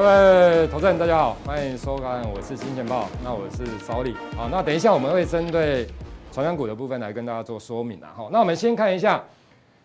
[0.00, 4.14] 各位投资人，大家好，欢迎收看，我是金钱豹，那我是小李。
[4.34, 5.86] 好，那等一下我们会针对
[6.32, 8.10] 传产股的部分来跟大家做说明啊。
[8.16, 9.22] 好，那我们先看一下，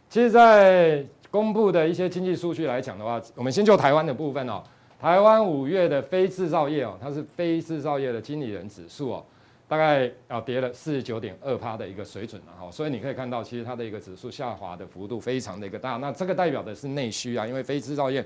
[0.10, 4.64] 其实，在公布的一些经济数据来讲的话，我们先就台湾的部分哦。
[5.02, 9.26] 台湾五月的非制造业哦，它是非制造业的经理人指数哦，
[9.68, 12.72] 大概啊跌了四十九点二趴的一个水准了哈。
[12.72, 15.98] 所以你可以看到，其实它的一个指数下滑的幅度非常的一个大。
[15.98, 18.26] 那这个代表的是内需啊，因为非制造业。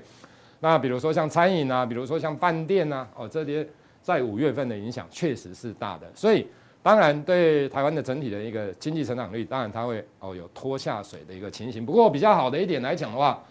[0.60, 3.66] 那比如说像餐饮啊，比如说像饭店啊，哦，这些
[4.02, 6.46] 在五月份的影响确实是大的，所以
[6.82, 11.84] 当然对台湾的整体的一个经济成长率，当然它会哦有拖下水的一个情形。
[11.84, 13.42] 不过比较好的一点来讲的话，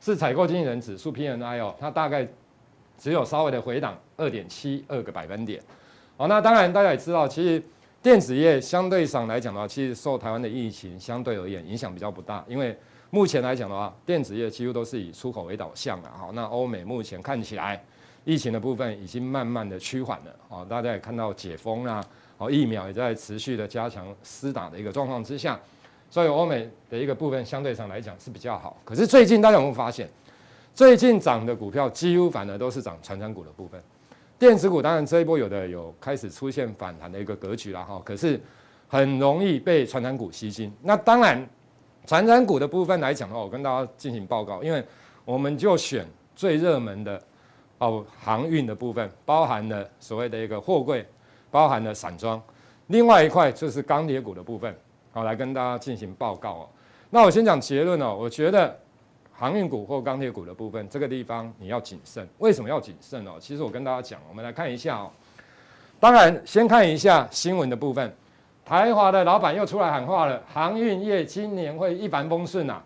[0.00, 2.26] 是采购经理人指数 PMI 哦，它大概
[2.96, 5.62] 只有稍微的回档二点七二个百分点。
[6.16, 7.62] 哦，那当然大家也知道，其实
[8.02, 12.74] 电子业相对上来讲的话，其实受台湾的疫情相对而言影响比较不大，因为。
[13.14, 16.10] 目前来讲的话，电子业几乎都是以出口为导向的。
[16.18, 17.80] 好，那欧美目前看起来，
[18.24, 20.34] 疫情的部分已经慢慢的趋缓了。
[20.48, 22.02] 哦，大家也看到解封啦，
[22.38, 25.56] 哦，疫苗也在持续的加强施打的一个状况之下，
[26.10, 28.76] 所以欧美的一个部分相对上来讲是比较好。
[28.84, 30.08] 可是最近大家有没有发现，
[30.74, 33.80] 最近涨的股票几乎反而都是涨传产股的部分，
[34.40, 38.40] 电子股当然这一波有的有开始出现反弹的一个格局了哈，可是
[38.88, 40.72] 很容易被传产股吸金。
[40.82, 41.48] 那当然。
[42.06, 44.84] 传产股的部分来讲的话，我跟大家进行报告，因为
[45.24, 47.20] 我们就选最热门的
[47.78, 51.06] 哦，航运的部分，包含了所谓的一个货柜，
[51.50, 52.40] 包含了散装，
[52.88, 54.76] 另外一块就是钢铁股的部分，
[55.12, 56.68] 好，来跟大家进行报告哦。
[57.08, 58.78] 那我先讲结论哦，我觉得
[59.32, 62.28] 航运股或钢铁股的部分，这个地方你要谨慎。
[62.38, 63.32] 为什么要谨慎哦？
[63.40, 65.10] 其实我跟大家讲，我们来看一下哦。
[65.98, 68.14] 当然，先看一下新闻的部分。
[68.64, 72.82] 台华的老板又出来喊话了，航运业今年会一帆风顺啊，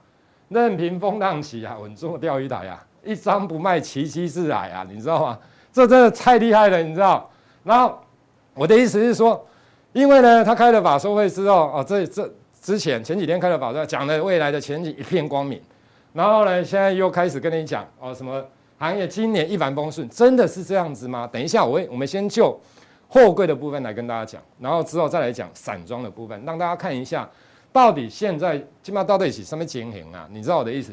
[0.49, 5.39] 任凭风浪起啊，稳坐钓鱼台啊，一张不卖，奇迹自来啊，你知道吗？
[5.73, 7.31] 这真的太厉害了，你知道？
[7.63, 7.97] 然后
[8.55, 9.47] 我的意思是说，
[9.93, 12.29] 因为呢，他开了法说会之后，哦，这这
[12.61, 15.63] 之前前几天开了法说，讲的未来的前景一片光明，
[16.13, 18.45] 然后呢，现在又开始跟你讲哦，什么
[18.79, 21.29] 行业今年一帆风顺，真的是这样子吗？
[21.31, 22.59] 等一下，我我们先就。
[23.11, 27.27] 货柜的部分来跟大家讲，然后之后再来讲散装的部分，让大家看一下
[27.73, 30.29] 到底现在基本上到底是什么情形啊？
[30.31, 30.93] 你知道我的意思？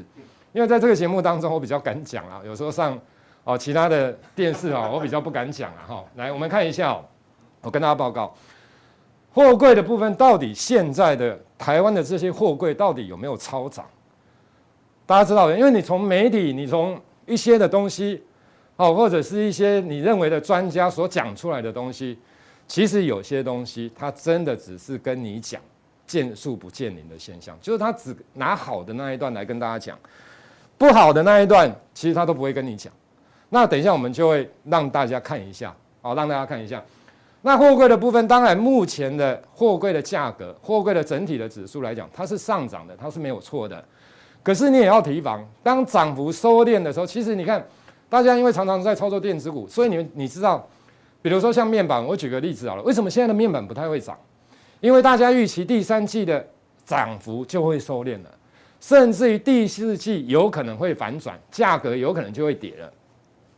[0.54, 2.98] 因为在这个节目当中，我比较敢讲啊，有时候上
[3.44, 6.06] 哦其他的电视啊，我比较不敢讲啊哈。
[6.16, 6.98] 来，我们看一下，
[7.62, 8.34] 我跟大家报告，
[9.34, 13.86] 货柜的部分到底现在的台湾的这些货柜到底有没有超涨？
[15.06, 18.24] 大家知道的，因为你从媒体，你从一些的东西。
[18.78, 22.20] 哦，或者是一些你认为的专家所讲出来的东西，
[22.68, 25.62] 其实有些东西它真的只是跟你讲
[26.06, 29.98] 见树不见林的现象，就是他只拿好的那一段来跟大家讲，
[30.78, 32.92] 不好的那一段其实他都不会跟你讲。
[33.48, 36.84] 那等一下我们就会让大家看一下，好，让大家看一下。
[37.44, 43.82] 那货柜的部分，当然目前的货柜的价格，货柜的整体的指数来讲，它是上涨的，它是没有错的。
[44.44, 47.66] 可是你也要提防，当涨幅收敛的时候，其实你看。
[48.16, 50.66] 大家因为常常在操作电子股，所以你们你知道，
[51.22, 54.18] 比如说像面板，我举个例子好了，为什么现在的面板不太会涨？
[54.80, 56.48] 因为大家预期第三季的
[56.86, 58.30] 涨幅就会收敛了，
[58.80, 62.90] 甚至于第四季有可能会反转，价格有可能就会跌了。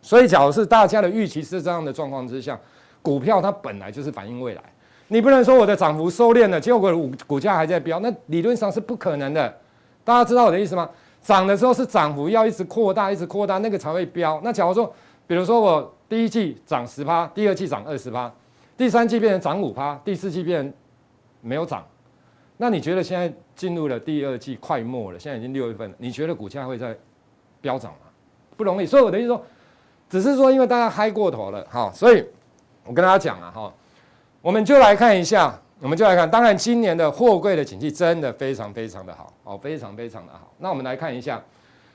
[0.01, 2.59] 所以，假如是大家的预期是这样的状况之下，
[3.03, 4.63] 股票它本来就是反映未来，
[5.09, 9.56] 你不能说我的涨幅收敛了，结果股股价还在飙，那理论上是不可能的。
[10.03, 10.89] 大家知道我的意思吗？
[11.22, 14.39] 涨的时候是涨幅要一直扩大，一直扩大，那个才会飙。
[14.44, 14.91] 那假如说，
[15.25, 18.31] 比如说我第一季涨十趴，第二季涨二十趴，
[18.78, 20.73] 第三季变成涨五趴，第四季变成
[21.41, 21.85] 没有涨，
[22.56, 26.95] 那你觉得现在进入了第二季快末了，现在已经六月份了，你觉得股价会再
[27.59, 28.07] 飙涨吗？
[28.56, 28.86] 不容易。
[28.86, 29.44] 所以我的意思说，
[30.09, 32.25] 只是说因为大家嗨过头了，哈，所以
[32.86, 33.74] 我跟大家讲啊，哈，
[34.41, 35.59] 我们就来看一下。
[35.79, 40.51] 我们就来看，当然今年的货柜的景气真的非常非常的好哦，非常非常的好。
[40.57, 41.39] 那我们来看一下，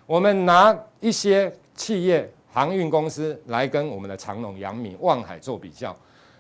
[0.07, 5.95] 我们拿一些企业航运公司来跟我们的长隆、阳明、望海做比较，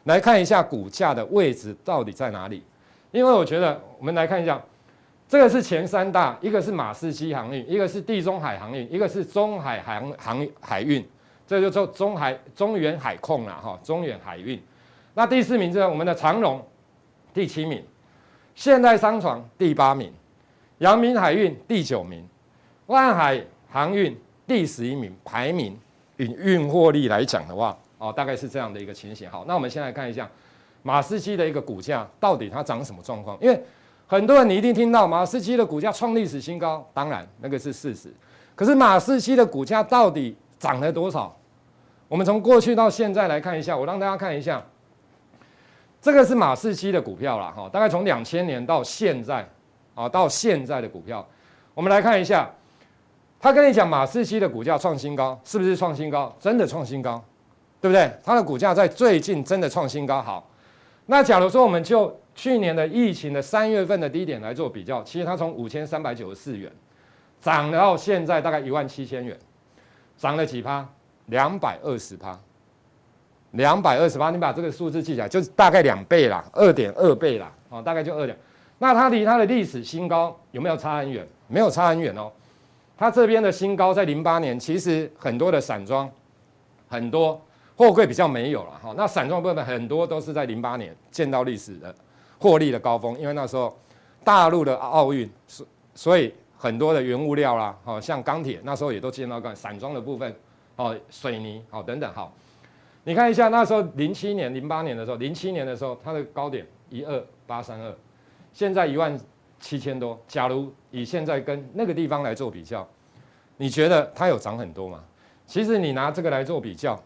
[0.05, 2.63] 来看一下股价的位置到底在哪里。
[3.11, 4.63] 因为我觉得，我们来看一下，
[5.29, 11.05] 这个是前三大，一个是马士基航运，一个是地中海航运，一个是中海航航海运，
[11.45, 14.63] 这就叫中海中远海控了哈，中远海运。
[15.15, 16.65] 那第四名是我们的长隆。
[17.33, 17.83] 第七名，
[18.55, 20.13] 现代商船第八名，
[20.79, 22.27] 阳明海运第九名，
[22.87, 25.15] 万海航运第十一名。
[25.25, 25.79] 排名
[26.17, 29.31] 与运货力来讲的话，哦，大概是这样的一个情形。
[29.31, 30.29] 好，那我们先来看一下
[30.83, 33.39] 马士基的一个股价到底它涨什么状况？
[33.41, 33.63] 因为
[34.07, 38.13] 很多人你一定听到马士基的股价创历史新高，当然那个是事实。
[38.55, 41.35] 可是马士基的股价到底涨了多少？
[42.09, 44.63] 我们从过去到现在来看一下，我让大家看一下，
[46.03, 49.49] 这个是马士基的股票了，哈，大概从两千年到现在，
[49.95, 51.25] 啊，到现在的股票，
[51.75, 52.51] 我们来看一下，
[53.39, 56.37] 他跟你讲马士基的股价创新高，是不是创新高？
[56.41, 57.23] 真的创新高，
[57.81, 58.11] 对不对？
[58.25, 60.21] 它的股价在最近真的创新高。
[60.21, 60.51] 好，
[61.07, 66.69] 那假如说我们就去年的疫情的三月份的低点来做比较，其实它从五千三百九十四元
[67.41, 69.39] 涨到现在大概一万七千元，
[70.17, 70.85] 涨了几趴？
[71.27, 72.37] 两百二十趴，
[73.53, 78.37] 两百二十八，你把这个数字记起来，就是大概两倍啦，二点二倍啦，啊，大概就二点。
[78.79, 81.27] 那它离它的历史新高有没有差很远？
[81.49, 82.31] 没有差很远哦。
[82.97, 86.11] 它这边的新高在零八年，其实很多的散装，
[86.89, 87.41] 很多
[87.77, 88.95] 货柜比较没有了哈。
[88.97, 91.95] 那散装部分很多都是在零八年见到历史的
[92.39, 93.77] 获利的高峰，因为那时候
[94.25, 100.35] 大陆的奥运，所所以很多的原物料啦，好像钢铁那时候也都见到个散装的部分。
[100.77, 102.33] 哦，水泥好等等好，
[103.05, 107.95] 你看一下那时候零七年、零八年的时候，零七年的时候它的高点一二八三二，
[108.53, 109.19] 现在一万
[109.59, 110.21] 七千多。
[110.29, 112.89] 假如以现在跟那个地方来做比较，
[113.57, 115.03] 你觉得它有涨很多吗？
[115.47, 117.01] 其实你拿这个来做比较，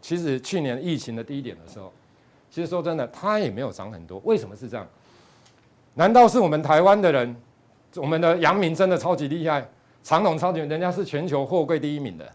[0.00, 1.92] 其实去年疫情的低点的时候，
[2.50, 4.20] 其实说真的，它也没有涨很多。
[4.24, 4.86] 为什么是这样？
[5.94, 7.36] 难道是我们台湾的人，
[7.96, 9.68] 我们的阳明真的超级厉害，
[10.02, 12.26] 长荣超级，人家是全球货柜第一名的？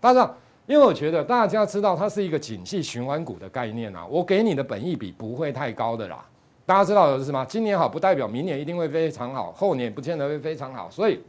[0.00, 0.32] 大家，
[0.66, 6.24] 因为我觉得大家知道它是一个景气循环股的概念啊，我给你的本益比不会太高的啦。
[6.64, 7.44] 大家知道的是吗？
[7.44, 10.90] 今年好不代表明年一定会非常好，后年不见得会非常好。
[10.90, 11.20] 所以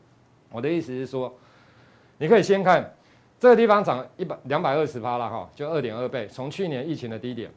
[0.49, 1.33] 我的意思是说，
[2.17, 2.89] 你可以先看
[3.37, 7.51] 这个地方涨一百两百二十趴了哈，就二点二倍，从去年疫情的低点，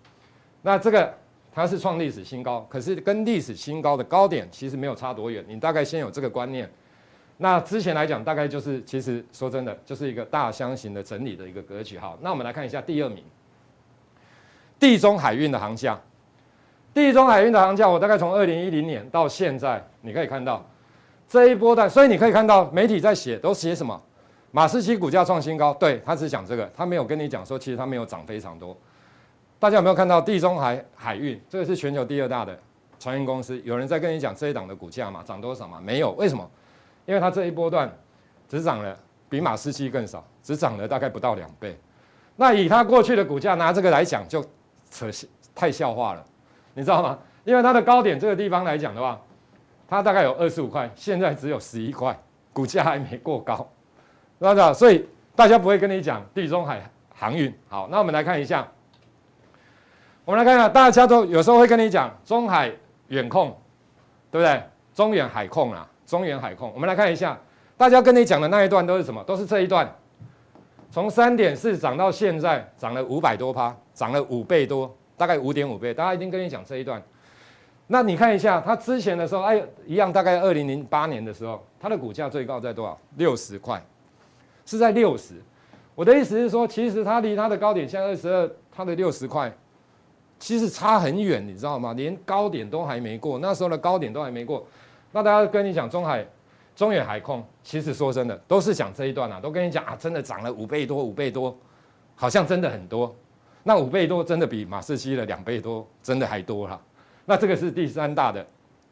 [0.62, 1.14] 那这个
[1.52, 5.44] 它是创历史新高，可是跟历史新高的高点其实没有差多远。
[5.46, 6.68] 你大概先有这个观念。
[7.40, 11.96] 那之前来讲，大概就是其实说真的，就是一个大箱型的整理的一个格局。
[11.96, 13.22] 好，那我们来看一下第二名，
[14.78, 15.98] 地中海运的航价。
[16.92, 20.66] 地中海运的航价，我大概从二零一零年到现在，你可以看到
[21.28, 24.02] 这一波段，所以你可以看到媒体在写，都写什么？
[24.50, 28.76] 马士基股价创新高，对，他只讲这个，他没有跟你讲说，其实他没有涨非常多。
[29.60, 31.40] 大家有没有看到地中海海运？
[31.48, 32.58] 这个是全球第二大的
[32.98, 35.22] 船运公司，有人在跟你讲这一档的股价吗？
[35.24, 35.80] 涨多少吗？
[35.80, 36.50] 没有，为什么？
[37.08, 37.90] 因为它这一波段
[38.46, 38.94] 只涨了
[39.30, 41.74] 比马士基更少，只涨了大概不到两倍。
[42.36, 44.44] 那以它过去的股价拿这个来讲，就
[44.90, 45.06] 扯
[45.54, 46.22] 太笑话了，
[46.74, 47.18] 你知道吗？
[47.44, 49.18] 因为它的高点这个地方来讲的话，
[49.88, 52.14] 它大概有二十五块，现在只有十一块，
[52.52, 53.66] 股价还没过高，
[54.38, 54.74] 知道？
[54.74, 56.82] 所以大家不会跟你讲地中海
[57.14, 57.50] 航运。
[57.70, 58.68] 好，那我们来看一下，
[60.26, 62.70] 我们来看一下，大家都有时候会跟你讲中海
[63.06, 63.58] 远控，
[64.30, 64.62] 对不对？
[64.94, 65.88] 中远海控啊。
[66.08, 67.38] 中远海控，我们来看一下，
[67.76, 69.22] 大家跟你讲的那一段都是什么？
[69.24, 69.86] 都是这一段，
[70.90, 75.92] 从三点四涨到现在涨了五百多趴，涨了五倍多，大概五点五倍。
[75.92, 77.00] 大家一定跟你讲这一段。
[77.88, 82.98] 那你看一下，它之前的时候，哎，一样，大概二零零八年的时候，它的股价最高在多少？
[83.18, 83.82] 六十块，
[84.64, 85.34] 是在六十。
[85.94, 89.52] 我的意思是说，其实它离它的高点现在二十二，它的六十块，
[90.38, 91.92] 其实差很远，你知道吗？
[91.92, 94.66] 连高点都还没过，那时候的高点都还没过。
[95.12, 96.26] 那大家跟你讲中海、
[96.76, 101.56] 中远海控，其实说真的，都是讲这一段啊，都跟你讲啊，真的涨了五倍多，五倍多，
[102.14, 103.14] 好像真的很多。
[103.64, 106.80] 那五倍多真的比马士基的两倍多，真的还多了。
[107.24, 108.46] 那这个是第三大的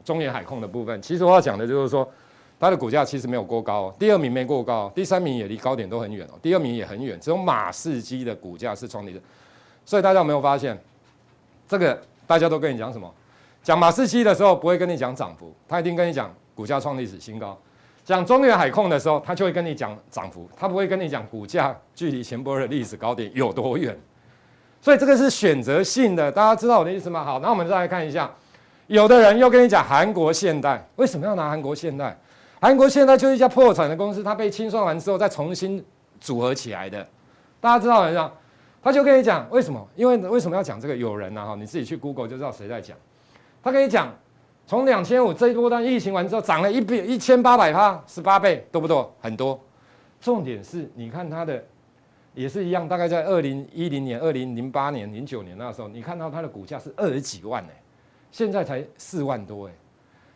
[0.04, 1.00] 中远海控的部分。
[1.00, 2.06] 其实我要讲的就是说，
[2.58, 9.22] 它的股价其实没有过高，第二名没过高，第三名也离高点都很远哦，第二名也很远，只有马士基的股价是创历史。
[9.84, 10.78] 所以大家有没有发现，
[11.68, 13.10] 这个大家都跟你讲什么？
[13.66, 17.58] 讲马士基的时候不会跟你讲涨幅，他一定跟你讲股价创历史新高。
[18.04, 23.98] 讲中远海控的时候，他就会跟你讲涨幅，他不会跟你讲股价距离前波的历史高点有多远。
[24.80, 27.24] 所以这个是选择性的，大家知道我的意思吗？
[27.24, 28.30] 好，那我们再来看一下，
[28.86, 32.16] 有的人又跟你讲韩国现代，为什么要拿韩国现代？
[32.60, 35.84] 韩国现代就是一家破产的公司，它被清算完之后再重新
[36.20, 37.04] 组合起来的。
[37.60, 38.30] 大家知道没有？
[38.80, 39.84] 他就跟你讲为什么？
[39.96, 40.96] 因为为什么要讲这个？
[40.96, 42.96] 有人呢、啊、哈，你自己去 Google 就知道谁在讲。
[43.66, 44.14] 他跟你讲，
[44.64, 49.12] 从两千五这一波段疫情完之后，涨了一倍一千八百趴，十八倍，多不多？
[49.20, 49.60] 很多。
[50.20, 51.60] 重点是，你看它的
[52.32, 57.82] 也是一样，大概在二零一零年、二零零八年、零九年那时候，你看到它的股价是二十几万哎，
[58.30, 59.72] 现在才四万多哎。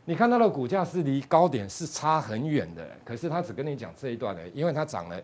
[0.04, 5.16] 你看它的股价是离高点是差很远的，可是他只跟你讲这一段哎，因为它涨了，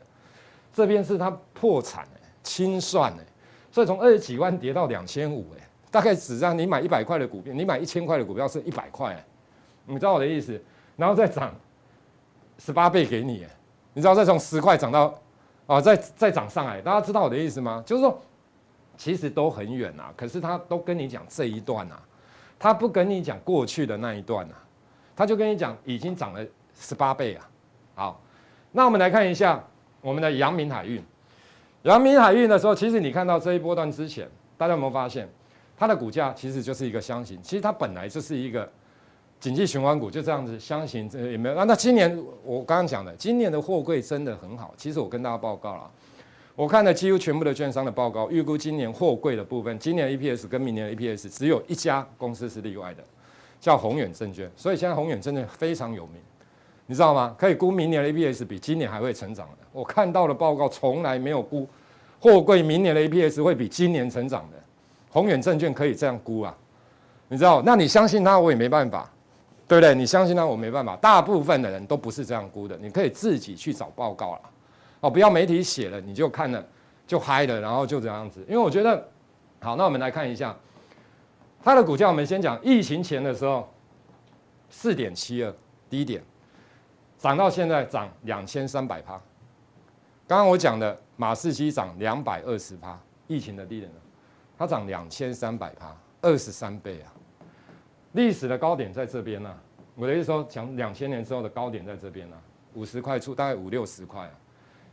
[0.72, 3.26] 这边是它破产哎，清算哎，
[3.72, 5.62] 所以从二十几万跌到两千五哎。
[5.96, 9.16] 大概只让你买一百块的股票，你买一千块的股票是一百块，
[9.86, 10.62] 你知道我的意思？
[10.94, 11.54] 然后再涨
[12.58, 13.46] 十八倍给你，
[13.94, 15.18] 你知道再从十块涨到
[15.66, 17.82] 啊，再再涨上来，大家知道我的意思吗？
[17.86, 18.20] 就是说，
[18.98, 21.98] 其实都很远啊，可是他都跟你讲这一段啊，
[22.58, 24.54] 他不跟你讲过去的那一段啊，
[25.16, 26.44] 他就跟你讲已经涨了
[26.78, 27.48] 十八倍啊。
[27.94, 28.20] 好，
[28.70, 29.64] 那我们来看一下
[30.02, 31.02] 我们的阳明海运。
[31.84, 35.26] 阳明海运的时候，其实你看到这一波段之前，大家有没有发现，
[35.76, 38.68] 它的股价其实就是一个箱型，其实它本来就是一个。
[39.38, 41.64] 景气循环股就这样子，箱型这也没有那。
[41.64, 42.10] 那今年
[42.42, 44.72] 我刚刚讲的，今年的货柜真的很好。
[44.78, 45.90] 其实我跟大家报告了，
[46.54, 53.04] 我看了几乎全部的券商的报告，预估今年货柜的部分，今年 EPS 跟明年 EPS 只有一家公司是例外的，
[53.60, 54.50] 叫宏远证券。
[54.56, 56.16] 所以现在宏远证券非常有名，
[56.86, 57.36] 你知道吗？
[57.38, 59.58] 可以估明年的 EPS 比今年还会成长的。
[59.70, 61.68] 我看到的报告从来没有估
[62.18, 64.56] 货柜明年的 EPS 会比今年成长的。
[65.16, 66.54] 宏远证券可以这样估啊，
[67.28, 67.62] 你知道？
[67.62, 69.10] 那你相信他，我也没办法。
[69.66, 69.94] 对不对？
[69.94, 70.94] 你相信他，我没办法。
[70.96, 74.40] 大部分的人都不是这样估的，你可以自己去找报告了。
[75.00, 76.62] 哦，不要媒体写了你就看了
[77.06, 78.44] 就嗨了，然后就这样子。
[78.46, 79.08] 因为我觉得，
[79.58, 80.54] 好，那我们来看一下
[81.64, 82.08] 它的股价。
[82.08, 83.66] 我们先讲疫情前的时候，
[84.68, 85.52] 四点七二
[85.88, 86.22] 低点，
[87.18, 89.20] 涨到现在涨两千三百趴。
[90.28, 92.96] 刚刚我讲的马士基涨两百二十趴，
[93.26, 93.98] 疫情的低点呢，
[94.58, 97.12] 它涨两千三百趴，二十三倍啊。
[98.12, 99.58] 历史的高点在这边呢、啊，
[99.94, 102.40] 我的意思说，讲两千年之后的高点在这边呢、啊，
[102.74, 104.30] 五十块出，大概五六十块啊，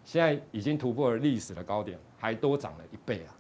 [0.04, 3.32] 现在已经突破了历史的高点，还多涨了一倍啊！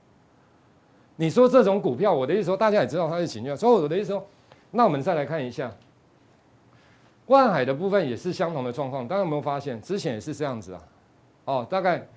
[1.16, 4.26] 你说这种股票，我的意思说，大家也知道它是情绪，所以我的意思说，
[4.72, 5.70] 那我们再来看一下，
[7.28, 10.84] 万海的部分也是相同的状况，大家有没有发现，之前也是这样子啊？
[11.46, 12.08] 哦，大概，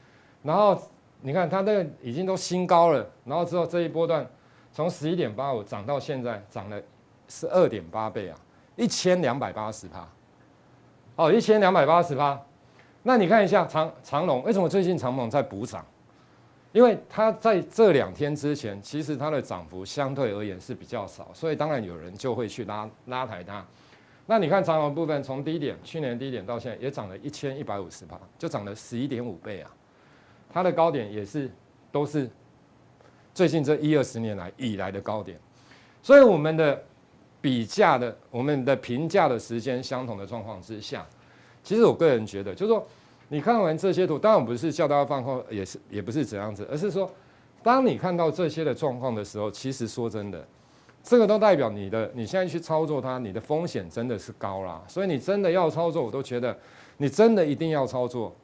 [0.43, 0.81] 然后
[1.21, 4.29] 你看它那个已经都新高了，然后之后这一波段
[4.73, 6.81] 从十一点八五涨到现在涨了。
[7.29, 8.39] 是二点八倍啊，
[8.77, 10.09] 一千两百八十趴，
[11.17, 12.41] 哦，一千两百八十趴。
[13.03, 15.85] 那你看一下长长龙，为什么最近长龙在补涨？
[16.71, 23.67] 因为它在这两天之前，其实它的涨幅相对而言是比较少，所以当然有人就会去拉拉抬它。
[24.27, 29.71] 那你看长龙部分，从低点去年低点到现在也涨了一千一百五十趴，就涨了十一点五倍啊。
[30.53, 31.51] 它的高点也是
[31.91, 32.29] 都是
[33.35, 35.39] 最近这一二十年来以来的高点，
[36.03, 36.83] 所以我们的。
[37.39, 41.07] 比价的，我们的评价的时间相同的状况之下，
[41.63, 42.85] 其实我个人觉得，就是说，
[43.29, 47.09] 你看完这些图，当然我不是叫大家放空，也是也不是怎样子，而是说，
[47.63, 50.45] 当你看到这些的状况的时候，其实说真的，
[51.05, 54.83] 这个都代表你的你现在去操作它，你的风险真的是高啦。
[54.89, 56.59] 所以你真的要操作，我都觉得
[56.97, 58.35] 你真的一定要操作，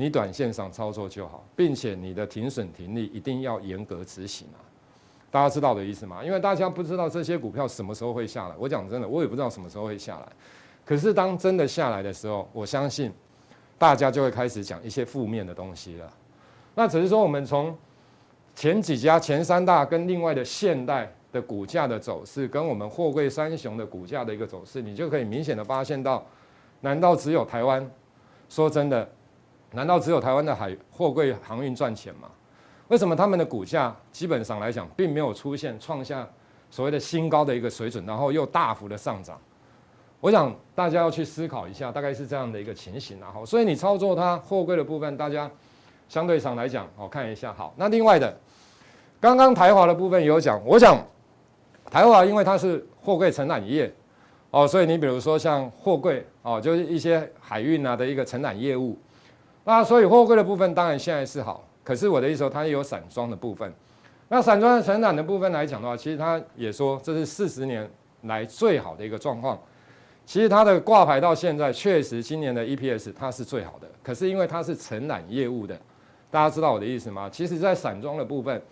[0.00, 4.64] 你短线上操作就好，并且你的停损停利一定要严格执行啊。
[5.30, 6.24] 大家知道的意思吗？
[6.24, 8.54] 因为大家不知道这些股票什么时候会下来。
[8.58, 10.26] 我讲真的，我也不知道什么时候会下来。
[10.86, 13.12] 可是当真的下来的时候，我相信
[13.76, 16.10] 大家就会开始讲一些负面的东西了。
[16.74, 17.76] 那只是说，我们从
[18.54, 26.26] 前几家前三大跟另外的现代的股价的走势，跟我们货柜三雄的股价的一个走势，你就可以明显的发现到，
[26.80, 27.86] 难道只有台湾？
[28.48, 29.08] 说真的，
[29.72, 32.28] 难道只有台湾的海货柜航运赚钱吗？
[32.88, 36.28] 为什么他们的股价基本上来讲，并没有出现创下
[36.70, 39.40] 所谓的新高的一个水准，然后又大幅的上涨？
[40.20, 43.30] 我想大家要去思考一下，大概是这样的一个情形啊。
[43.32, 45.50] 好，所以你操作它货柜的部分，大家
[46.08, 47.54] 相对上来讲，我看一下。
[47.54, 48.36] 好，那另外的，
[49.20, 50.98] 刚刚台华的部分也有讲，我想
[51.90, 53.90] 台华因为它是货柜承揽业
[54.50, 58.98] 哦，所以你比如说像货柜哦，就是一些海运啊的一个承揽业务，
[59.64, 61.64] 那所以货柜的部分当然现在是好。
[61.82, 63.72] 可是我的意思说，它也有散装的部分。
[64.28, 67.90] 那散装的承揽的部分来讲的话，其实它也说这是四十年
[68.22, 69.58] 来最好的一个状况。
[70.24, 73.88] 其实它的挂牌到现在，确实今年的 EPS 它是最好的。
[74.04, 75.76] 可是因为它是承揽业务的，
[76.30, 77.28] 大家知道我的意思吗？
[77.28, 78.62] 其实，在散装的部分，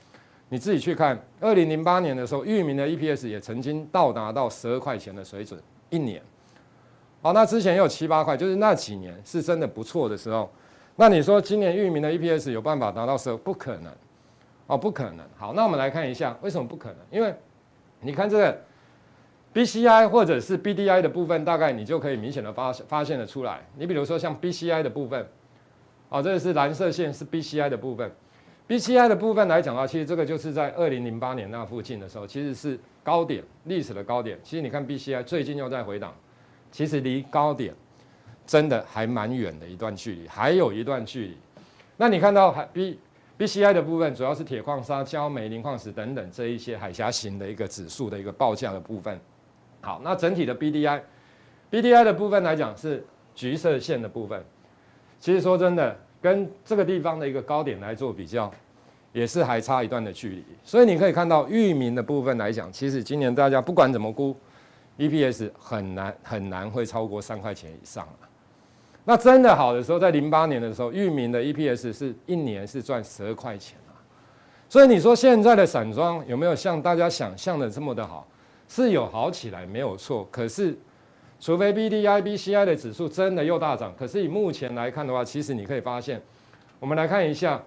[0.51, 6.23] 你自己去看，二零零八年的时候，裕民的 EPS 也曾经到达到十二块钱的水准一年。
[7.21, 10.49] 好，那之前也有七八块，就是那几年是真的不错的时候。
[11.01, 13.33] 那你说今年域名的 EPS 有办法达到十？
[13.37, 13.93] 不可能，
[14.67, 15.25] 哦，不可能。
[15.37, 16.97] 好，那我们来看一下为什么不可能？
[17.09, 17.33] 因为
[18.01, 18.61] 你看这个
[19.55, 23.61] BCI 或者是 BDI 的部分，大概你就可以明显的发发现的出来。
[23.77, 25.25] 你比如说像 BCI 的部分，
[26.09, 28.11] 哦，这个是蓝色线是 BCI 的部分。
[28.67, 34.37] BCI 的部分来讲的话，其实这个就是在二零零八年那附近的时候，其实是高点，历史的高点。
[34.43, 36.13] 其实你看 BCI 最近又在回档，
[36.73, 37.73] 其实离高点。
[38.49, 41.37] 真的还蛮远的一段距离，还有一段距离。
[41.99, 42.99] 那你看到海 B
[43.37, 49.21] B C I 的部分，主要是铁矿砂、焦煤、磷矿石等等这一些海峡型的一个指数的一个报价的部分。
[49.83, 54.43] 好，那整体的 B D I，B D I 的部分来讲是橘色线的部分。
[55.21, 58.51] 其实说真的跟这个地方的一个高点来做比较，
[59.13, 60.45] 也是还差一段的距离。
[60.65, 64.35] 所以你可以看到域名的部分来讲，其实今年大家不管怎么估
[64.97, 68.28] ，EPS 很难很难会超过三块钱以上了。
[69.09, 73.97] 那真的好的时候，在零八年的时候，域名的 EPS 是一年是赚十二块钱啊。
[74.69, 78.29] 所以你说现在的散装有没有像大家想象的这么的好？
[78.69, 80.77] 是有好起来没有错，可是
[81.41, 86.21] 除非 BDI、BCI 的指数真的又大涨，可是以目前来看的话，其实你可以发现，
[86.79, 87.63] 我们来看一下，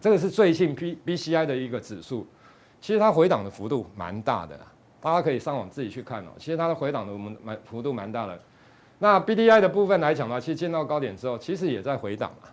[0.00, 2.26] 这个是最近 B BCI 的一个指数，
[2.80, 4.58] 其实它回档的幅度蛮大的，
[5.02, 6.30] 大家可以上网自己去看哦。
[6.38, 8.40] 其实它的回档的我们蛮幅度蛮大的。
[9.02, 12.46] 那 BDI 的部分来讲的话，其实见到高点之后，其实也在回档啊。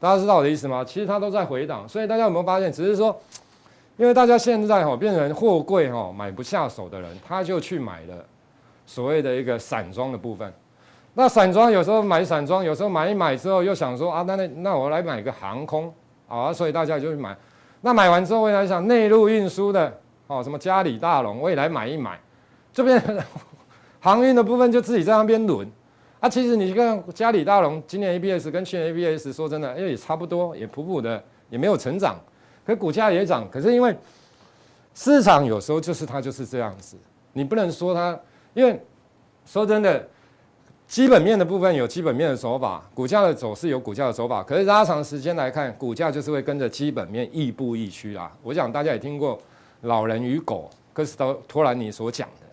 [0.00, 0.84] 大家知道我的意思吗？
[0.84, 2.72] 其实它都在回档，所以大家有没有发现？
[2.72, 3.16] 只是说，
[3.96, 8.24] 因为大家现在哈变成货柜哈买不下手的人，他就去买了
[8.84, 10.52] 所谓的一个散装的部分。
[11.14, 15.94] 那散装有时候买散装，有时候买一买之后又想说啊，那那那我来买个航空
[16.26, 17.36] 啊，所以大家就去买。
[17.80, 22.18] 那买完之后，我来想内陆运输的哦，什么嘉里大龙，我也来买一买，
[22.72, 23.00] 这边。
[24.04, 25.66] 航运的部分就自己在那边轮，
[26.20, 32.20] 啊，其实你看嘉里大龙今年 ABS 跟去年 ABS 说真的，哎，也差不多，也普普的，也没有成长，
[32.66, 33.48] 可股价也涨。
[33.50, 33.96] 可是因为
[34.94, 36.98] 市场有时候就是它就是这样子，
[37.32, 38.20] 你不能说它，
[38.52, 38.78] 因为
[39.46, 40.06] 说真的，
[40.86, 44.42] 基本面的部分有基本面的走法，股价的走势有股价的走法。
[44.42, 48.30] 可是拉长时间来看，股价就是会跟着基本面亦步亦趋啦。
[48.42, 49.40] 我想大家也听过
[49.80, 52.43] 老人与狗，哥斯托托兰尼所讲的。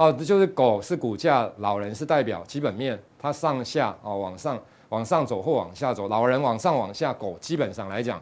[0.00, 8.18] 哦，就是狗是股价，老人是代表基本面，它上下哦往上往上走或往下走，老人往上往下，狗基本上来讲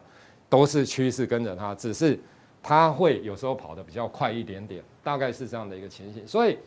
[0.49, 2.19] 都是趋势跟着它，只是
[2.61, 6.27] 它会有时候跑得比较快一点点，大概是这样的一个情形。
[6.27, 6.57] 所以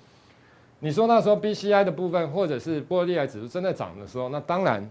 [0.78, 4.90] 你说那时候 BCI 的部分或者是波罗的海指数正在涨的时候，那当然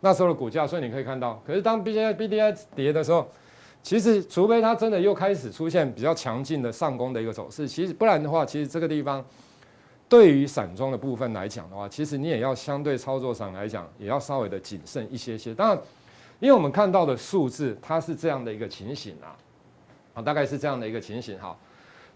[0.00, 3.28] 那时候的股价，所以你可以看到，可是当 BCI、BDI 跌的时候，
[3.82, 9.22] 其实除非它真的又开始出现比较强劲的上攻的一个走势，其实不然的话，其实这个地方。
[10.12, 15.54] 对于散装的部分来讲的话，其实你也要相对操作上来讲，也要稍微的谨慎一些些。
[15.54, 15.78] 当然，
[16.38, 19.32] 因为我们看到的数字，它是这样的一个情形啊，
[20.12, 21.56] 啊，大概是这样的一个情形哈。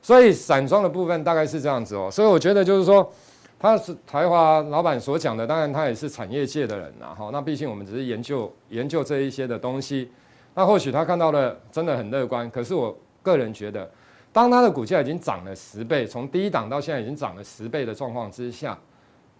[0.02, 2.10] 所以散装的部分大概是这样子哦。
[2.12, 3.10] 所以我觉得就是说，
[3.58, 7.30] 他是台华老板所讲的，当然他也是产业界的人呐哈。
[7.32, 10.10] 那毕竟我们只是研究研究这一些的东西，
[10.54, 13.90] 那或许他看到的真的很乐观，可是我个人觉得。
[14.36, 18.78] 当它的股价已经涨了十倍，从低档到现在已经涨了十倍的状况之下，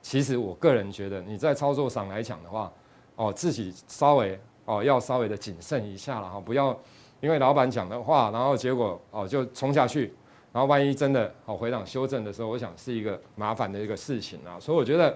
[0.00, 2.72] 其实我个人觉得你在操作上来讲的话，
[3.14, 6.74] 哦，自己稍微哦要稍微的谨慎一下了哈，不要
[7.20, 10.14] 因为老板讲的话，然后结果哦就冲下去，
[10.50, 15.14] 然后万一真的哦回档修正的时候，我想是一个麻烦的一个事情啊，所以我觉得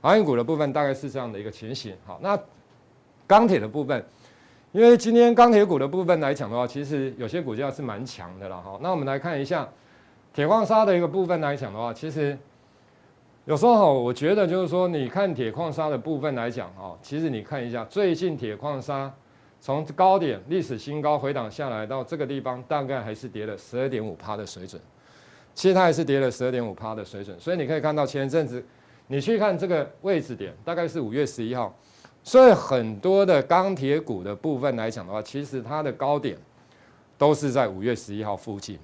[0.00, 1.96] 航运股的部分大概是这样的一个情形。
[2.06, 2.38] 好，那
[3.26, 4.06] 钢铁的部分。
[4.76, 8.78] 因为今天钢铁股的部分来讲的话，其实有些股价是蛮强的了哈。
[8.82, 9.66] 那我们来看一下
[10.34, 12.36] 铁矿砂的一个部分来讲的话，其实
[13.46, 19.10] 有时候，我觉得就是说，你看铁矿砂的部分来讲哈，其实你看一下最近铁矿砂
[19.62, 24.78] 从高点历史新高回档下来到这个地方，大概还是跌了十二点五趴的水准。
[25.54, 28.62] 其实它还是跌了十二点五趴的水准，所以你可以看到前一阵子
[29.06, 31.74] 你去看这个位置点，大概是五月十一号。
[32.26, 36.36] 所以很多的钢铁股的部分来讲的话，其实它的高点
[37.16, 38.76] 都是在五月十一号附近，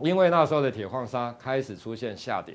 [0.00, 2.54] 因为那时候的铁矿砂开始出现下跌，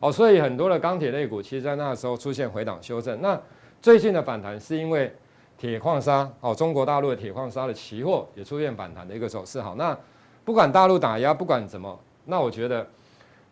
[0.00, 3.18] 哦，所以很多的钢铁类股其实在那时候出现回档修正。
[3.22, 3.40] 那
[3.80, 5.10] 最近的反弹是因为
[5.56, 9.58] 铁矿砂哦，中国大陆的铁矿砂的期货也出现反弹的一个走势。
[9.62, 9.98] 好，那
[10.44, 12.86] 不管大陆打压，不管怎么，那我觉得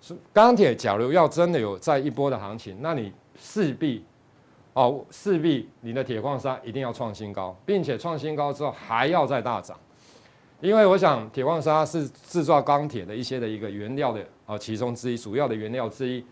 [0.03, 4.05] 是钢铁，假如要真的有再一波的行情，那你势必。
[4.73, 9.77] 哦，势必你的铁矿砂一定要创新高，并且创新高之后还要再大涨，
[10.61, 16.25] 因为我想铁矿砂是制造钢铁的一些的一个原料的啊其中之一，主要的原料之一。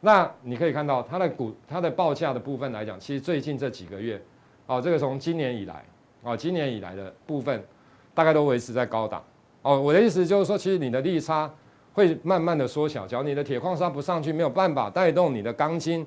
[0.00, 4.20] 那你可以看到它的股、它的报价的部分来讲，其实最近这几个月，
[4.66, 5.84] 哦，这个从今年以来，
[6.22, 7.64] 哦，今年以来的部分
[8.12, 9.22] 大概都维持在高档。
[9.62, 11.50] 哦，我的意思就是说，其实你的利差
[11.92, 16.04] 会慢慢的缩小，只要你的铁矿砂不上去，没有办法带动你的钢筋。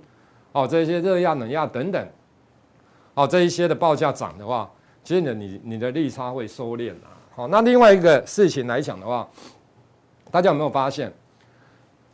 [0.52, 2.08] 哦，这些热压、冷压等等，
[3.14, 4.68] 哦，这一些的报价涨的话，
[5.04, 7.14] 其实呢，你你的利差会收敛啊。
[7.36, 9.28] 好，那另外一个事情来讲的话，
[10.32, 11.14] 大家有没有发现，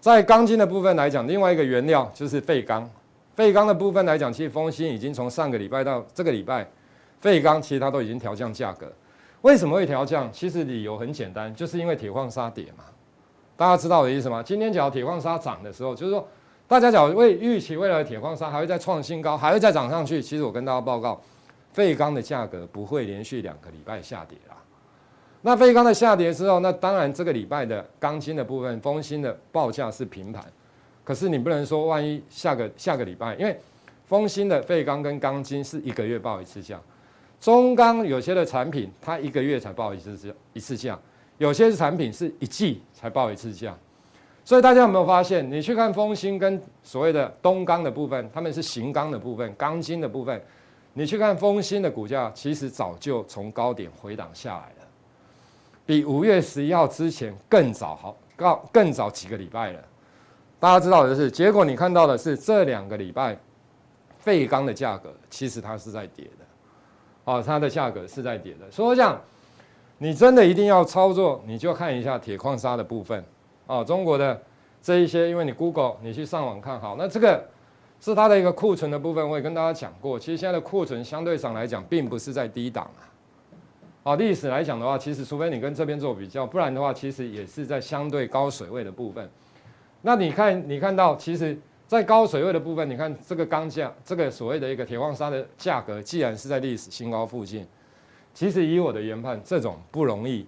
[0.01, 2.89] 在钢筋的部分来讲，另外一个原料就是废钢。
[3.35, 6.69] 废钢的部分来讲，其实丰兴已经从上个礼拜到这个礼拜，
[7.21, 8.91] 废钢其实它都已经调降价格。
[9.41, 10.29] 为什么会调降？
[10.33, 12.83] 其实理由很简单，就是因为铁矿砂跌嘛。
[13.55, 14.43] 大家知道我的意思吗？
[14.43, 16.27] 今天只要铁矿砂涨的时候，就是说。
[16.73, 20.19] 大家讲为预期未来的铁矿砂还会再创新高，还会再涨上去。
[20.19, 21.21] 其实我跟大家报告，
[21.71, 24.57] 废钢的价格不会连续两个礼拜下跌啦。
[25.43, 30.43] 那废钢的下跌之后，那当然这个礼拜的钢筋的部分，丰兴的报价是平盘。
[31.03, 33.55] 可是你不能说万一下个下个礼拜，因为
[34.07, 36.81] 丰兴的废钢跟钢筋是一个月报一次价，
[37.39, 40.99] 中钢有些的产品它一个月才报一次价一次价，
[41.37, 43.77] 有些产品是一季才报一次价。
[44.45, 50.41] 所以大家有没有发现，你去看丰兴跟所谓的东钢的部分，他们是型钢的部分，钢筋的部分，
[50.93, 54.87] 你去看丰兴的股价，其实早就从高点回档下来了，
[55.85, 59.79] 比五月十一号之前更早好高更早几个礼拜了。
[60.59, 63.37] 大家知道的是，结果你看到的是这两个礼拜
[64.17, 66.45] 废钢的价格，其实它是在跌的，
[67.23, 68.69] 哦，它的价格是在跌的。
[68.69, 69.21] 所以我想，
[69.97, 73.23] 你真的一定要操作，你就看一下铁矿砂的部分，
[73.73, 74.39] 哦，中国的
[74.83, 77.43] 这一些，因为你 Google，你去上网看好，那这个
[77.99, 79.27] 是它的一个库存的部分。
[79.27, 83.09] 我也跟大家讲过，其实现在的库存相对上来讲，并不是在低档啊。
[84.03, 89.27] 哦，历史来讲的话，其实除非你跟这边做比较，不然的话，其实也是在相对高水位的部分。
[90.01, 91.57] 那你看，你看到，其实，
[91.87, 97.65] 在高水位的部分，你看这个钢价，这个所谓的一个铁矿砂的价格，既然是在历史新高附近，
[98.33, 100.45] 其实以我的研判，这种不容易，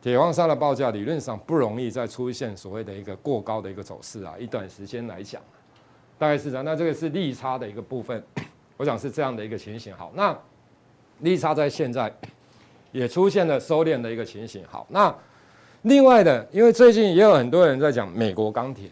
[0.00, 4.34] 铁矿砂的报价理论上不容易再出现所谓的一个过高的一个走势啊。
[4.38, 5.42] 一段时间来讲，
[6.18, 6.64] 大概是这样。
[6.64, 8.22] 那这个是利差的一个部分，
[8.76, 9.94] 我想是这样的一个情形。
[9.96, 10.36] 好，那
[11.20, 12.12] 利差在现在
[12.92, 14.64] 也出现了收敛的一个情形。
[14.68, 15.14] 好，那。
[15.82, 18.90] 另外的，因为最近也有很多人在讲美国钢铁，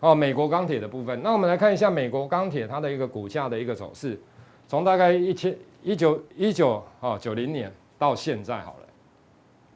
[0.00, 4.18] 哦，美国钢铁的部分，那我们来看一下美国钢铁它的一个股价的一个走势，
[4.66, 8.83] 从大概一千一九一九哦九零年到现在好了，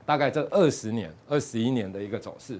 [0.08, 2.58] 大概这二十年二十一年的一个走势，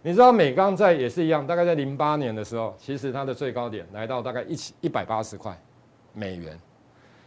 [0.00, 5.54] 你知道美钢在也是一样，大概在零八年的时候，其实它的最高点来到大概一起一百八十块
[6.14, 6.58] 美元，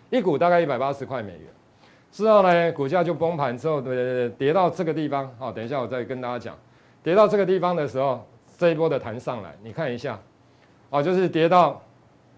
[0.09, 1.41] 一股大概一百八十块美元。
[2.11, 5.31] 之后呢，股价就崩盘之后，对对对，跌到这个地方。
[5.37, 6.57] 好，等一下我再跟大家讲，
[7.03, 8.25] 跌到这个地方的时候，
[8.57, 10.19] 这一波的弹上来，你看一下，
[10.89, 11.79] 哦，就是跌到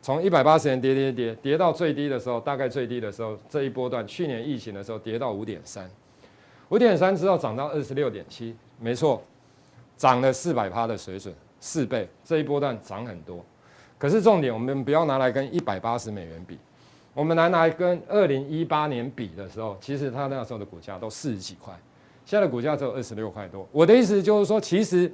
[0.01, 5.89] 从一百八十元跌跌跌跌到最低的时候，大概最低的时候这一波段，去年疫情的时候跌到五点三，
[6.69, 9.21] 五点三之后涨到二十六点七，没错，
[9.95, 13.43] 涨了四百趴的水准，四倍，这一波段涨很多。
[13.97, 16.57] 可是重点，我们不要拿来跟一百八十美元比。
[17.13, 21.73] 我们来拿跟二零一八年比的时候，其实它那时候的股价都四十几块，
[22.23, 23.67] 现在的股价只有二十六块多。
[23.71, 25.11] 我的意思就是说，其实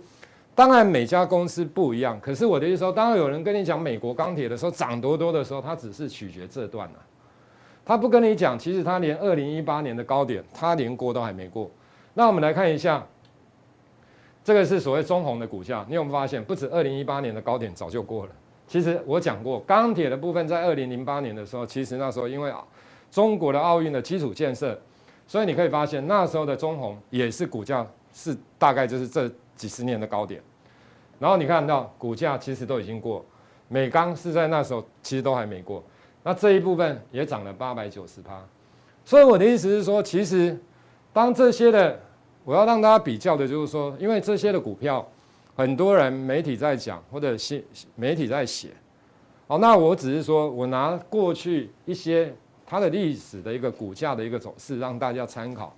[0.53, 6.99] 当然每家公司不一样，可是我的意思说，当有人跟你讲美国钢铁的时候涨多多的时候，它只是取决这段啊，
[7.85, 11.69] 他不跟你讲，其实他连二零一八年的高点，他连过都还没过。
[12.13, 13.05] 那我们来看一下，
[14.43, 18.31] 这个是所谓中红的股价，你有没有发现，不止二零一八年的高点早就过了。
[18.67, 22.51] 其实我讲过，钢铁的部分在二零零八年的时候，其实那时候因为
[23.11, 24.79] 中国的奥运的基础建设，
[25.27, 30.41] 所以你可以发现那时候的中红也是股价是大概就是这几十年的高点。
[31.19, 33.23] 然后你看到股价其实都已经过，
[33.67, 35.83] 美钢是在那时候其实都还没过，
[36.23, 38.41] 那这一部分也涨了八百九十趴。
[39.05, 40.57] 所以我的意思是说，其实
[41.11, 41.99] 当这些的
[42.43, 45.07] 我要让大家比较的就是说，因为这些的股票。
[45.55, 48.69] 很多人媒体在讲，或者新媒体在写，
[49.45, 52.33] 哦，那我只是说我拿过去一些
[52.65, 55.71] 它的历史的一个股价的一个走势，让大家参考，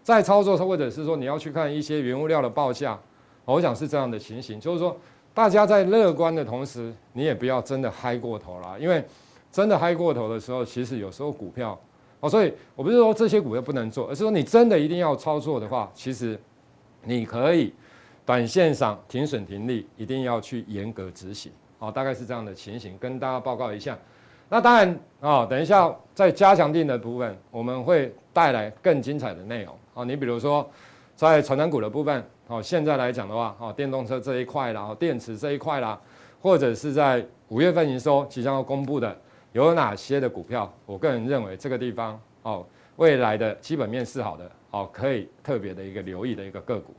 [0.00, 2.96] 在操作或者是说你要去看一些原物料的报价，
[3.44, 4.96] 我想是这样的情形，就是说
[5.34, 9.04] 大家在乐观的同时，你也不要真的嗨过头了，因为
[9.56, 11.80] 真的嗨过头的时候，其实有时候股票，
[12.20, 16.38] 哦，所以我不是说这些股票不能做，而是说你真的一定要操作的话，其实
[17.04, 17.72] 你可以。
[18.26, 23.96] 短线上停损停利一定要去严格执行，好，大概是这样的情形，跟大家报告一下。
[24.48, 29.72] 那当然啊，等一下在加强定的部分，我们会带来更精彩的内容。
[29.94, 30.68] 好，你比如说
[31.14, 35.96] 在传产股的部分，好，现在来讲的话，好，电动车这一块啦，电池这一块啦，
[36.42, 39.16] 或者是在五月份营收即将要公布的
[39.56, 42.66] 有哪些的股票，我个人认为这个地方哦，
[42.96, 46.94] 未来的基本面是好的，哦，可以特别的一个留意的一个个股。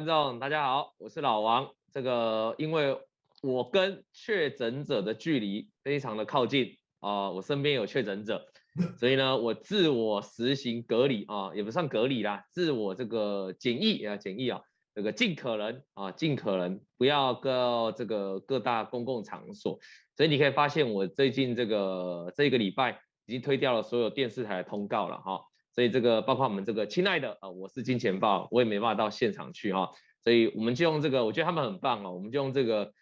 [0.00, 1.68] 观众，大家好，我是老王。
[1.92, 2.98] 这个因为
[3.42, 8.46] 我跟确诊者的距离非常的靠近，啊、呃，我身边有确诊者，
[8.98, 14.62] 所以呢，我自我实行隔离啊、呃，也不算隔离啦，自我这个检疫啊，检疫啊，
[14.94, 19.78] 这个尽可能啊，尽可能不要到这个各大公共场所。
[20.16, 25.42] 所以你可以发现，我最近这个这一个礼拜已经推掉了所有电视台的通告了哈。
[25.72, 29.90] 所以这个包括我们这个亲爱的啊，我是金钱豹，我也没办法到现场去哈。
[30.22, 32.92] 所以我们就用这个，我觉得他们很棒哦，我们就用这个。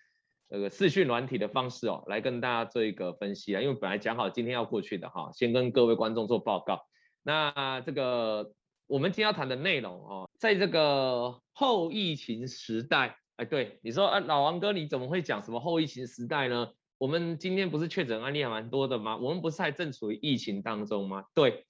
[0.51, 6.81] 这个视讯软体的方式哦，来跟大家做一个分析啊，因为本来讲好今天要过去的哈，先跟各位观众做报告。
[7.23, 8.51] 那这个
[8.87, 16.71] 我们今天要谈的内容哦，在这个后疫情时代，哎，对，你说啊，老王哥你怎么会讲什么后疫情时代呢？
[16.97, 19.19] 我们今天不是确诊案例还蛮多的吗？
[19.19, 21.25] 我们不是还正处于疫情当中吗？
[21.35, 21.67] 对，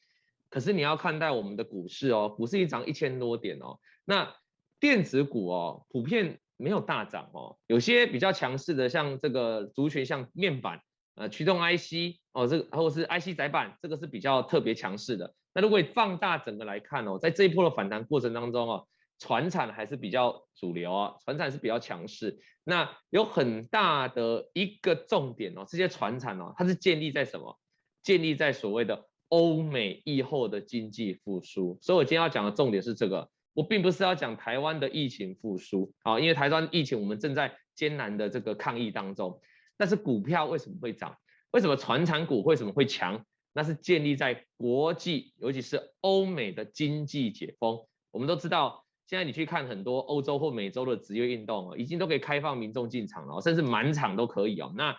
[0.50, 4.34] 可是你要看待我们的股市哦，股市一涨一千多点哦，那
[4.80, 6.40] 电子股哦，普遍。
[6.60, 10.82] 没有大涨哦，有些比较强势的，像这个族群，像面板，
[11.14, 15.32] 呃，驱动 IC 哦，这个或者是 IC 载板，这个是比较特别强势的。
[15.54, 18.88] 那如果放大整个来看哦，在这一波的反弹过程当中哦，
[19.20, 22.36] 船产还是比较主流啊，船产是比较强势。
[22.64, 27.56] 那有很大的一个重点哦，这些船产哦，它是建立在什么？
[28.02, 31.78] 建立在所谓的欧美疫后的经济复苏。
[31.80, 33.28] 所以我今天要讲的重点是这个。
[33.54, 39.40] 我并不是要讲台湾的疫情复苏啊，因为台湾疫情我们正在艰难的这个抗疫当中。
[39.76, 41.16] 但是股票为什么会涨？
[41.50, 43.24] 为什么传产股为什么会强？
[43.52, 47.80] 那是建立在国际，尤其是欧美的经济解封。
[48.12, 54.72] 我们都知道，现在你去看很多欧洲或美洲的职业运动已经都可以开放民众进场了，甚至满场都可以哦。
[54.76, 54.96] 那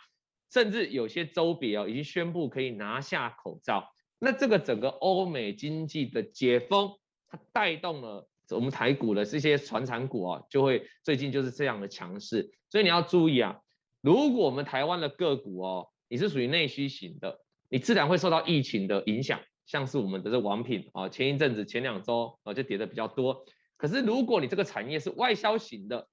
[0.52, 3.90] 甚至有些州别哦，已经宣布可以拿下口罩。
[4.20, 6.92] 那这个整个欧美经济的解封，
[7.28, 8.28] 它带动了。
[8.52, 13.60] 我们台股的这些传产股啊，就会最近就是这样的强势，所以你要注意啊，
[14.02, 23.46] 如果我们台湾的个股哦，你是属于内需型的，你自然会受到疫情的影响，像是我们的这王品啊，前一阵子前两周啊就跌的比较多。
[23.78, 26.08] 可是如果你这个产业是外销型的，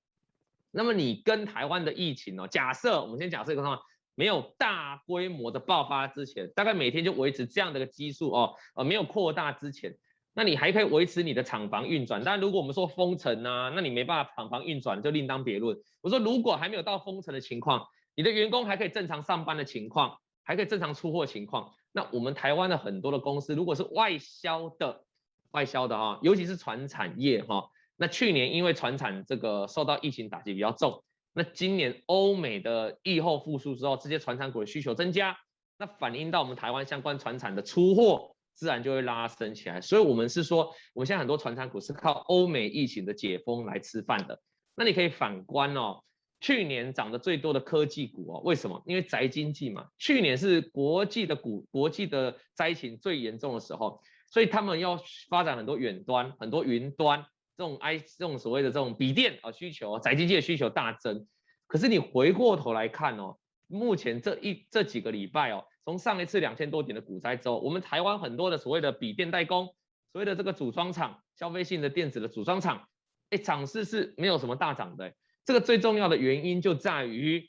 [0.70, 3.86] 那么你跟台湾的疫情哦，假设我们先假设一个状况，
[4.16, 9.96] 没有大规模的爆发之前，大概每天就维持这样的一个基数哦，呃，没有扩大之前。
[10.38, 15.79] 那你还可以维持你的厂房运转，但如果我们说封城啊，那你没办法厂房运转，就另当别论。
[16.02, 25.05] 我说如果还没有到封城的情况，你的员工还可以正常上班的情况，还可以正常出货情况，那我们台湾的很多的公司，如果是外销的，
[25.52, 31.02] 外销的哈，尤其是船产业哈，那去年因为船产这个受到疫情打击比较重，
[31.37, 35.37] 那今年欧美的疫后复苏之后，这些传产股的需求增加，
[35.77, 38.33] 那反映到我们台湾相关传产的出货。
[38.55, 44.40] 自然就会拉升起来，所以我们是说，我们现在很多传产股是靠欧美疫情的解封来吃饭的。
[44.75, 46.03] 那你可以反观哦，
[46.40, 48.83] 去年涨得最多的科技股哦，为什么？
[48.87, 61.26] 因为宅经济嘛，去年是国际的股，国际的灾情最严重的时候，所以他们要发展很多远端、很多云端这种 I 这种所谓的这种笔电啊需求，宅经济的需求大增。
[61.66, 65.64] 可是你回过头来看哦，目前这一这几个礼拜哦。
[65.84, 69.66] 从上一次两千多点的股灾之后，我们台湾很多的所谓的笔电代工，
[70.12, 72.88] 所谓的这个组装厂，消费性的电子的组装厂，
[73.30, 75.14] 哎，涨势是没有什么大涨的。
[75.44, 77.48] 这个最重要的原因就在于，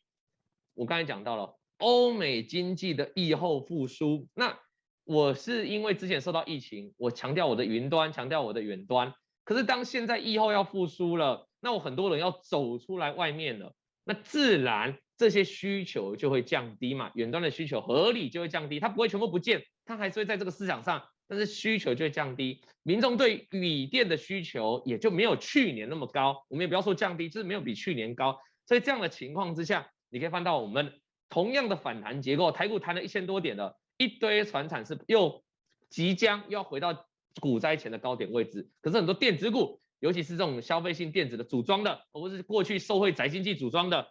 [0.75, 4.27] 我刚才讲到了欧美经济的疫后复苏。
[4.35, 4.55] 那
[5.03, 9.11] 我是因为之前受到疫情，我强调我的云端，强调我的远端。
[9.47, 14.97] 可是当现在疫后要复苏了，那我很多人要走出来外面了，那自然。
[15.19, 35.43] 这些需求就会降低嘛，远端的需求合理就会降低，它不会全部不见，它还是会在这个市场上，但是需求就会降低，民众对笔电的需求也就没有去年那么高，我们也不要说降低，就是没有比去年高，所以这样的情况之下，你可以看到我们同样的反弹结构，台股弹了一千多点的一堆传产是又
[35.89, 37.06] 即将要回到
[37.39, 44.08] 股灾前的高点位置，可是很多电子股，尤其是这种消费性电子的组装的，或是过去受惠宅经济组装的。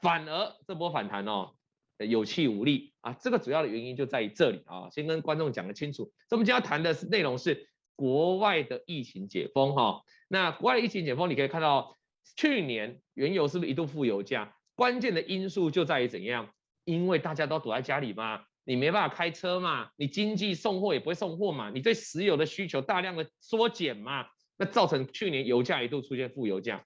[0.00, 1.52] 反而这波反弹哦，
[1.98, 3.12] 有气无力啊！
[3.20, 6.04] 这个主要的原因就在于这里啊，先跟观众讲得清楚。
[6.04, 10.02] 所以我们今天要谈的是内容是国外的疫情解封哈。
[10.28, 11.98] 那国外的疫情解封，你可以看到
[12.36, 14.56] 去年原油是不是一度负油价？
[14.74, 16.48] 关键的因素就在于怎样？
[16.84, 26.84] 因为大家都躲在家里嘛，你没办法开车嘛，你经济送货也不会送货嘛，你对石油的需求大量的缩减嘛，那造成去年油价一度出现负油价。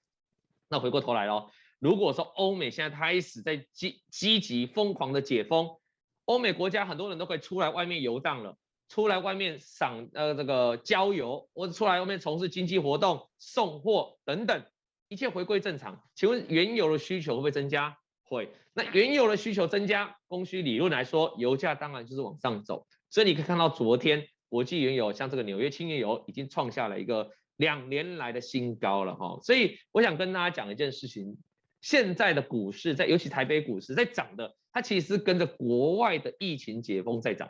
[0.69, 1.49] 那回过头来喽。
[1.79, 5.77] 如果说欧美现在开始在积积极疯狂的解封，
[6.23, 8.57] 欧美国家很多人都可以出来外面游荡了，
[8.87, 14.63] 出来外面赏呃这个郊游，或者出来外面从事经济活动、送货等等，
[15.09, 16.01] 一切回归正常。
[16.15, 17.95] 请问原油的需求会不会增加？
[18.23, 18.51] 会。
[18.77, 22.85] 那原油的需求增加，供需理论来说，油价当然就是往上走。
[23.09, 29.39] 所以你可以看到，昨天国际原油像这个纽约轻原油已经创下了一个两年来的新高了哈。
[29.43, 31.37] 所以我想跟大家讲一件事情，
[31.79, 37.49] 现在的股市在，尤其台北股市在涨的，它其实跟着国外的疫情解封在涨。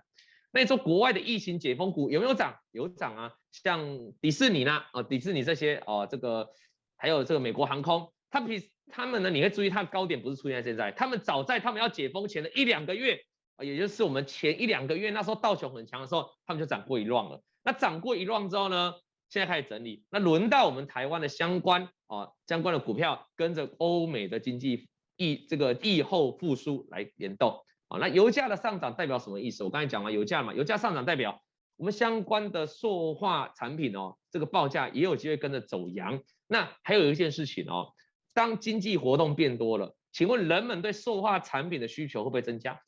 [0.52, 2.56] 那你说国外的疫情解封股有没有涨？
[2.70, 6.52] 有涨啊，像迪士尼呢，啊，迪士尼这些哦，这个
[6.96, 8.70] 还有这个美国航空，它比。
[8.92, 13.20] 他们呢，你会注意，它的高点不是出现在现在，他们早在他们要解封前的一两个月，
[13.60, 17.42] 也就是我们前一两个月那时候道琼很强的时候，他们就涨过一浪了。
[17.64, 18.94] 那涨过一浪之后呢，
[19.28, 27.98] 现在开始整理，那轮到我们台湾的相关啊相关的股票跟着欧美的经济疫这个疫后复苏来联动啊。
[27.98, 29.64] 那油价的上涨代表什么意思？
[29.64, 31.42] 我刚才讲完油价嘛，油价上涨代表
[31.76, 36.22] 我们相关的塑化产品哦，这个报价也有机会跟着走扬。
[36.48, 37.95] 那还有一件事情哦。
[38.36, 42.82] 当经济活动变多了，请问人们对塑化产品的需求会不会增加？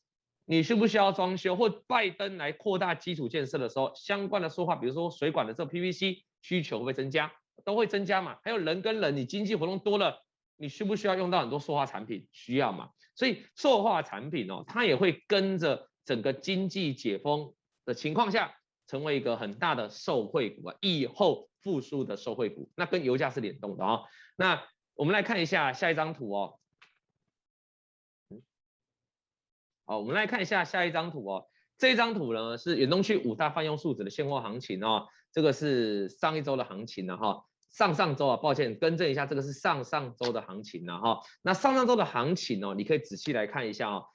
[0.46, 1.56] 你需不需要装修？
[1.56, 7.32] 或拜登来扩大基础建设的时候，相关的塑化，比如说水管的这 PVC 需求会不会增加？
[7.64, 8.38] 都会增加嘛？
[8.44, 10.22] 还有人跟人，你经济活动多了，
[10.58, 12.28] 你需不需要用到很多塑化产品？
[12.32, 12.90] 需要嘛？
[13.16, 17.54] 所以塑化产品哦，它也会跟着整个经济解封
[17.86, 18.54] 的情况下，
[18.86, 22.70] 成为一个很大的受惠股啊，疫后复苏的受惠股。
[22.76, 24.02] 那跟油价是联动的啊、
[24.36, 24.62] 那。
[24.98, 26.60] 我们来看一下下一张图哦。
[29.86, 31.48] 好，我们来看一下下一张图哦。
[31.78, 35.08] 这张图呢是远东区五大泛用树脂的现货行情哦。
[35.32, 37.46] 这个是上一周的行情了哈。
[37.70, 41.22] 上上周啊，抱歉，更正一下，这个是上上周的行情了哈。
[41.44, 44.08] 那上上周的行情哦，你可以仔细来看一下哦。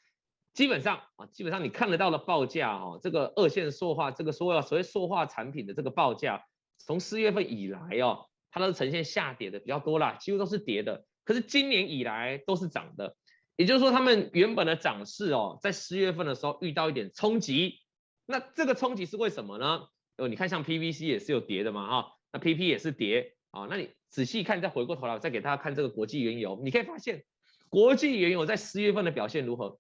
[0.53, 6.45] 基本上啊，基本上你看得到的报价哦，这个二线塑化，这个所谓所谓塑化产品的这个报价，
[6.79, 8.27] 从四月份以来哦。
[8.53, 11.05] 它都是呈现下跌的比较多啦，几乎都是跌的。
[11.25, 13.17] 可是今年以来都是涨的，
[13.57, 17.81] 也就是说，他们原本的涨势哦，在十月份的时候遇到一点冲击。
[18.27, 19.87] 那这个冲击是为什么呢？
[20.19, 23.67] 哦，你看像 PVC 也是有跌的嘛，哈，那 PP 也是跌啊。
[23.71, 27.25] 那你仔细看，再回过头来，我再给大家看这个国际原油，你可以发现
[27.69, 29.79] 国际原油在十月份的表现如何？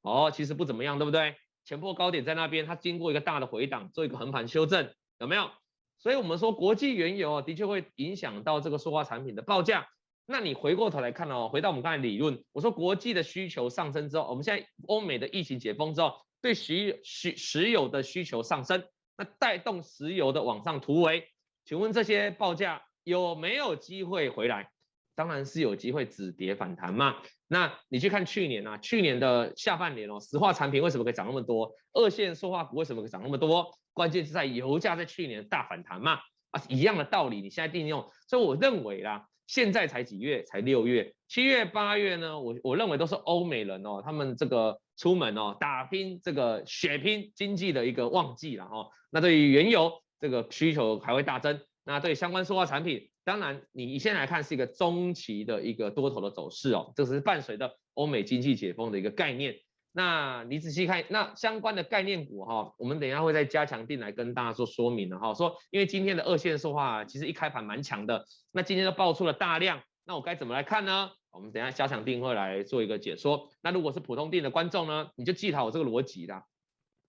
[0.00, 1.34] 哦，其实不怎么样，对不对？
[1.64, 5.50] 前波高点在那边，它经过一个大的回档，做一个横盘修正，有没有？
[5.98, 9.88] 所以，我们说国际原油啊，的确会影响到这个塑化产品的报价。
[10.26, 18.84] 那你回过头来看哦，回到我们刚才理论，我说国际的需求上升之后，我们现在欧美的疫情解封之后，对石石石油的需求上升，
[19.16, 21.28] 那带动石油的往上突围。
[21.64, 24.70] 请问这些报价有没有机会回来？
[25.14, 27.16] 当然是有机会止跌反弹嘛。
[27.48, 31.72] 那你去看去年啊，去年的下半年哦，石化产品为什么可以涨那么多？
[31.94, 33.68] 二线塑化股为什么可以涨那么多？
[33.98, 36.20] 关键是在油价在去年大反弹嘛，
[36.52, 48.88] 啊，一样的道理，你现在定用，所以我认为啦，现在才几月，才六月、七月、八月呢，我我认为都是欧美人哦，他们这个出门哦，打拼这个血拼经济的一个旺季了哈。
[49.10, 59.56] 那对于原油这个需求还会大增，那对相关塑化产品，当然你现在来看是一个中期的一个多头的走势哦，这是伴随着欧美经济解封的一个概念。
[59.98, 65.34] 那你仔细看，那相关的概念股哈，我们等一下会再加强定来跟大家做说明的哈。
[65.34, 71.10] 说因为今天的二线塑化其实一开盘蛮强的，那今天都爆出了大量，那我该怎么来看呢？
[71.32, 73.48] 我们等一下加强定会来做一个解说。
[73.60, 76.44] 那如果是普通定的观众呢，你就记好我这个逻辑啦。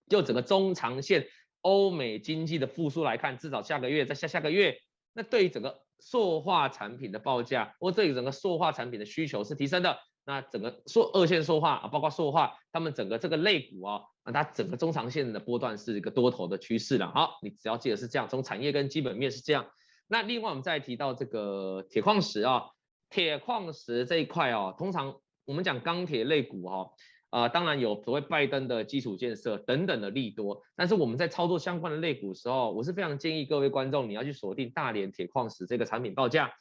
[0.08, 1.28] 就整个中长线
[1.62, 4.76] 欧美经济的复苏来看，至少下个月再下下个月，
[5.14, 10.00] 那对于整个塑化产品的报价，或对于整个塑化产品的需求是提升的。
[10.26, 17.12] 那整个说二线说话啊，包括说话，他们整个这个类股啊，那它整个中长线的波段是一个多头的趋势了。
[17.12, 19.66] 好，你只要记得是这样，从产业跟基本面是这样。
[20.08, 22.64] 那另外我们再提到这个铁矿石啊，
[23.10, 25.16] 铁矿石这一块哦，通常
[25.46, 26.92] 我们讲钢铁类股哈，
[27.32, 36.52] 啊，当然有所谓拜登的基础建设等等的利多，但是我们在操作相关的类股的时候，我是非常建议各位观众你要去锁定大连铁矿石这个产品报价。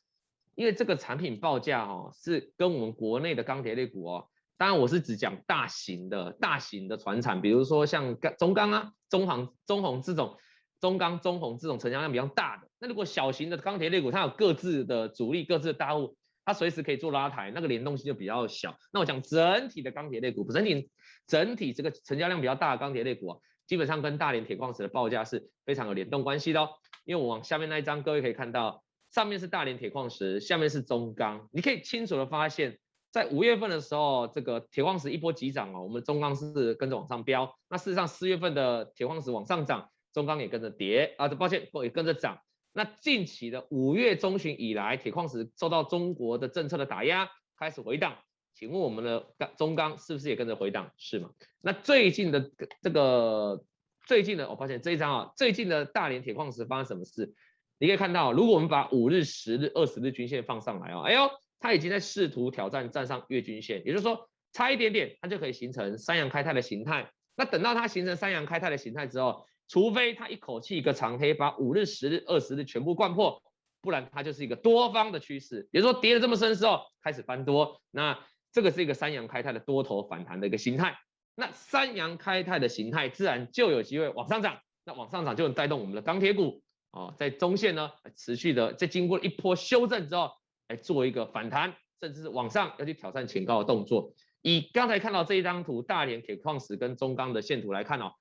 [0.58, 10.36] 因为这个产品报价哈是跟我们国内的钢铁类股哦，当然我是只讲大型的、大型的船产，比如说像中钢啊、中航、中鸿这种
[10.80, 12.68] 中钢、中鸿这种成交量比较大的。
[12.80, 18.76] 那如果小型的钢铁类股，它有各自的主力、各自的大户，它随时可以做拉抬，那个联动性就比较小。
[18.92, 20.90] 那我讲整体的钢铁类股，整体
[21.28, 23.38] 整体这个成交量比较大的钢铁类股啊，
[23.68, 26.70] 基本上跟大连铁矿石的报价是非常有联动关系的哦。
[27.04, 28.82] 因为我往下面那一张，各位可以看到。
[29.10, 32.78] 上面是大连铁矿石，下面是中钢，你可以清楚的发现，
[33.10, 37.56] 在五月份的时候，这个铁矿石一波急涨哦，我们中钢是跟着往上飙。
[37.68, 42.38] 那事实上四月份的铁矿石往上涨，中钢也跟着跌啊，抱歉，也跟着涨。
[42.72, 47.28] 那近期的五月中旬以来，铁矿石受到中国的政策的打压，
[47.58, 48.16] 开始回档。
[48.54, 49.24] 请问我们的
[49.56, 50.90] 中钢是不是也跟着回档？
[50.96, 51.30] 是吗？
[51.60, 52.50] 那最近的
[52.82, 53.64] 这个
[54.06, 57.32] 最近的，我发现这一张啊，最近的大连铁矿石发生什么事？
[57.78, 67.10] 你可以看到，如果我们把五日、十日、二十日均线放上来哦，哎呦，它已经在试图挑战站上月均线，也就是说差一点点，它就可以形成三阳开泰的形态。
[67.36, 73.40] 那等到它形成三阳开泰的形态之后，除非它一口气一个长黑把五日、十日、二十日全部灌破，
[73.80, 75.68] 不然它就是一个多方的趋势。
[75.70, 78.18] 也就是说跌得这么深之后开始翻多，那
[78.50, 80.98] 这个是一个三阳开泰的多头反弹的一个形态。
[81.36, 86.60] 那三阳开泰的形态自然就有机会往上涨，那往上涨就能带动我们的钢铁股。
[86.98, 90.32] 哦，在中线呢，持续的在经过一波修正之后，
[90.66, 94.12] 来做一个反弹，甚至是往上要去挑战前高的动作。
[94.42, 98.14] 以刚才看到这一张图，大连铁矿石跟中钢的线图来看哦，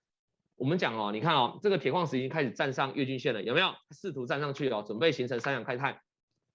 [0.56, 3.74] 我们讲哦，你看哦，这个铁矿石已经开始站上月均线了，有没有？
[3.90, 6.00] 试图站上去哦，准备形成三阳开泰。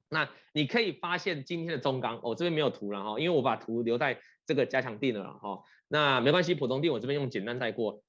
[0.09, 5.63] 那你可以发现今天的中钢，哦，这边没有图了哈，因为我把图留在这个加强地了哈。
[5.89, 8.01] 那没关系，普通地我这边用简单带过。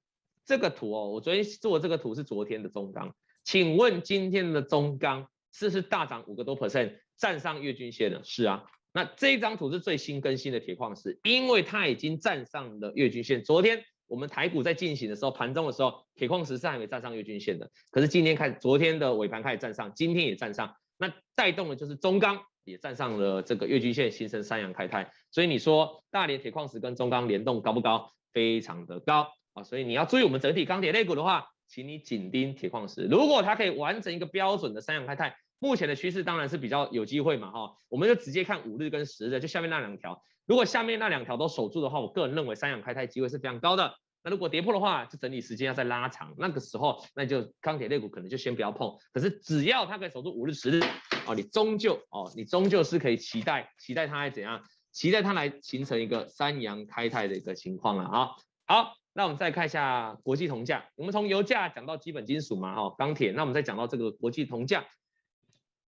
[0.45, 3.15] 这个图哦，我昨天做的这个图是昨天的中钢。
[3.43, 8.21] 请问今天的中钢是不是大涨五个多 percent，站上月均线了？
[8.23, 13.43] 是啊，那这张图是最新更新的铁矿石，因为它已经站上了月均线。
[13.43, 17.69] 昨天我们台股在进行的时候，盘中的时候，铁矿石是还没站上月均线的。
[17.91, 25.11] 可是今天开，昨天的尾盘开始站上，今天也站上，那带动的就是中钢也站上了这个月均线，形成三阳开泰。
[25.31, 28.11] 所以你说大连铁矿石跟中钢联动高不高？
[28.31, 29.63] 非常的高啊！
[29.63, 31.45] 所以你要注意我们整体钢铁类股的话。
[31.73, 43.91] 请你紧盯铁矿石，如果它可以完成一个标准的三阳开泰，目前的趋势当然是比较有机会嘛哈，我们就直接看五日跟十日，就下面那两条，如果下面那两条都守住的话，我个人认为三阳开泰机会是非常高的。
[44.23, 48.95] 那如果跌破的话，就整理时间要再拉长，那个时候那就钢铁类股可能就先不要碰。
[49.11, 50.79] 可是只要它可以守住五日、十日，
[51.25, 54.61] 哦，你终究哦，你终究是可以期待期待它来怎样，
[54.91, 58.29] 期待它来形成一个三阳开泰的一个情况了啊。
[58.67, 58.93] 好。
[59.13, 64.83] 那我们再看一下国际铜价，我们从油价讲到基本金属嘛，哈，钢铁，那我们再讲到这个国际铜价，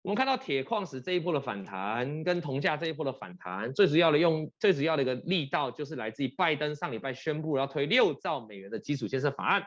[0.03, 9.65] 我们看到铁矿石这一波的反弹，跟铜价这一波的反弹，最主要的用最主要的一个力道就是来自于拜登上礼拜宣布要推六兆美元的基础建设法案。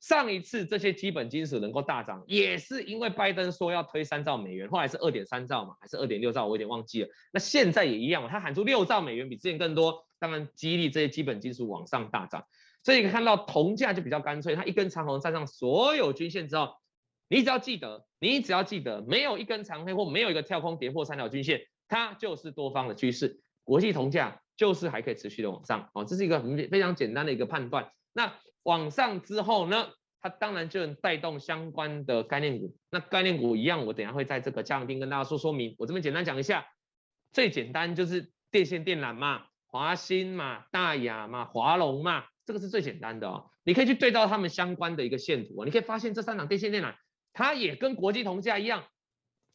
[0.00, 7.08] 上一次这些基本金属能够大涨，也是因为拜登说要推三兆美元，后来是二点三兆嘛，还是二点六兆，我有点忘记了。
[7.32, 12.44] 那现在也一样嘛，他喊出六兆美元，比之前更多，当然激励这些基本金属往上大涨。
[12.82, 16.74] 所以你看到铜价就比较干脆，它一根长红站上所有均线之后，
[17.28, 23.40] 你只要记得，你只要记得，没有一根长黑或没有一个跳空跌破三条均线，它就是多方的趋势。
[23.64, 27.92] 国际铜价就是还可以持续的往上哦，这是一个很非常简单的一个判断。
[28.12, 29.86] 那往上之后呢，
[30.20, 32.76] 它当然就能带动相关的概念股。
[32.90, 35.76] 那概念股一样，我等下会在这个加强錠跟大家说说明。
[35.78, 36.66] 我这边简单讲一下，
[37.32, 42.24] 最简单就是电线电缆嘛，华新嘛，大亚嘛，华龙嘛。
[42.44, 46.96] 这个是最简单的哦，你可以去对照他们相关的一个线图啊，你可以发现这三档电线电缆，
[47.32, 48.84] 它也跟国际铜价一样，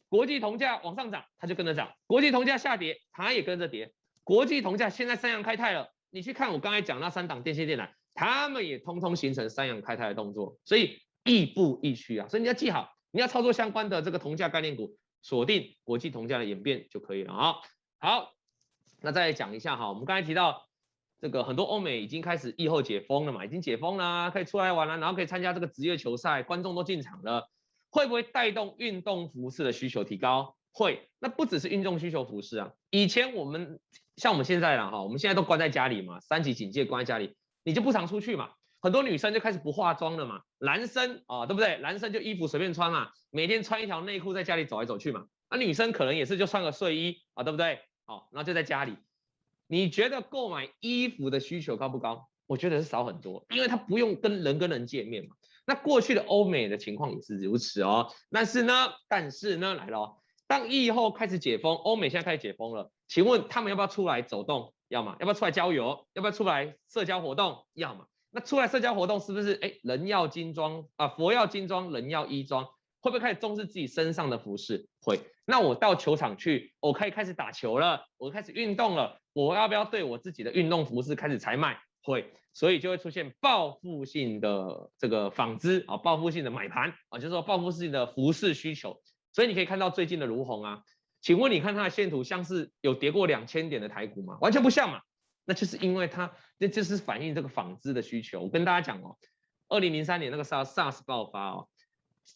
[0.08, 3.92] 国际铜价往上涨，它就跟着涨；国际铜价下跌，它也跟着跌。
[4.24, 12.26] 国际铜价现在三阳开泰了，你去看我刚才讲那三档电线电缆，它们也通通形成三阳开泰的动作，所以亦步亦趋啊。
[12.28, 17.54] 所以你要记好，你要操作相关的这个铜价概念股，锁定国际铜价的演变就可以了啊。
[17.98, 18.32] 好，
[19.02, 20.67] 那再讲一下哈，我们刚才提到。
[21.20, 27.48] 这个很多欧美已经开始疫后解封了嘛，已经解封了，可以出来玩了，然后可以参加这个职业球赛，观众都进场了，
[27.90, 30.54] 会不会带动运动服饰的需求提高？
[30.70, 33.80] 会，那不只是运动需求服饰啊，以前我们
[34.16, 38.50] 像我们现在了哈，我们现在都关在家里嘛，三级警戒关在家里，你就不常出去嘛，
[38.80, 41.78] 很多女生就开始不化妆了嘛，男生啊，对不对？
[41.78, 47.80] 男生就衣服随便穿嘛，每天穿一条内裤在家里走来走去嘛，那女生可能也是就穿个睡衣啊，对不对？
[48.06, 48.94] 好，然后就在家里。
[49.68, 52.26] 你觉得购买衣服的需求高不高？
[52.46, 55.36] 我觉得是少很多，因为它不用跟人跟人见面嘛。
[55.66, 58.10] 那过去的欧美的情况也是如此哦。
[58.30, 58.72] 但是呢，
[59.06, 60.16] 但是呢，来了哦，
[60.46, 64.72] 当疫后开始解封，欧美现在开始解封了，请问他们要不要出来走动？
[64.88, 65.14] 要么？
[65.20, 66.06] 要不要出来郊游？
[66.14, 67.66] 要不要出来社交活动？
[67.74, 68.06] 要么？
[68.30, 69.52] 那出来社交活动是不是？
[69.60, 72.66] 哎，人要金装啊，佛要金装，人要衣装。
[73.00, 74.88] 会不会开始重视自己身上的服饰？
[75.02, 75.20] 会。
[75.46, 81.78] 那我到球场去，我可以开始打球了，我开始运动了，我要不要对我自己的运动服饰开始采买？
[82.02, 82.32] 会。
[82.54, 89.00] 所以就会出现报复性的这个纺织啊，报复性的买盘啊，就是说报复性的服饰需求。
[89.32, 90.82] 所以你可以看到最近的如虹啊，
[91.20, 94.38] 请问你看它的线图像是有跌过两千点的台股吗？
[94.40, 95.00] 完全不像嘛。
[95.44, 98.40] 那就是因为它，那就是反映这个纺织的需求。
[98.40, 99.16] 我跟大家讲哦，
[99.68, 101.68] 二零零三年那个 SARS SARS 爆发哦。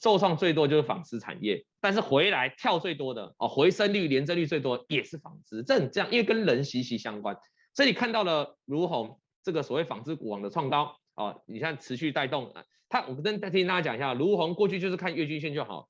[0.00, 7.36] 受创最多就是纺织产业，但是回来跳最多的哦，回升率、连增率最多也是纺织，这很这样，因为跟人息息相关。
[7.74, 12.64] 所以看到了如虹这个所谓纺织股王的创高哦，你看持续带动啊。
[12.88, 13.04] 他。
[13.06, 15.88] 我跟再听大家讲一下，如虹过去就是看月均线就好，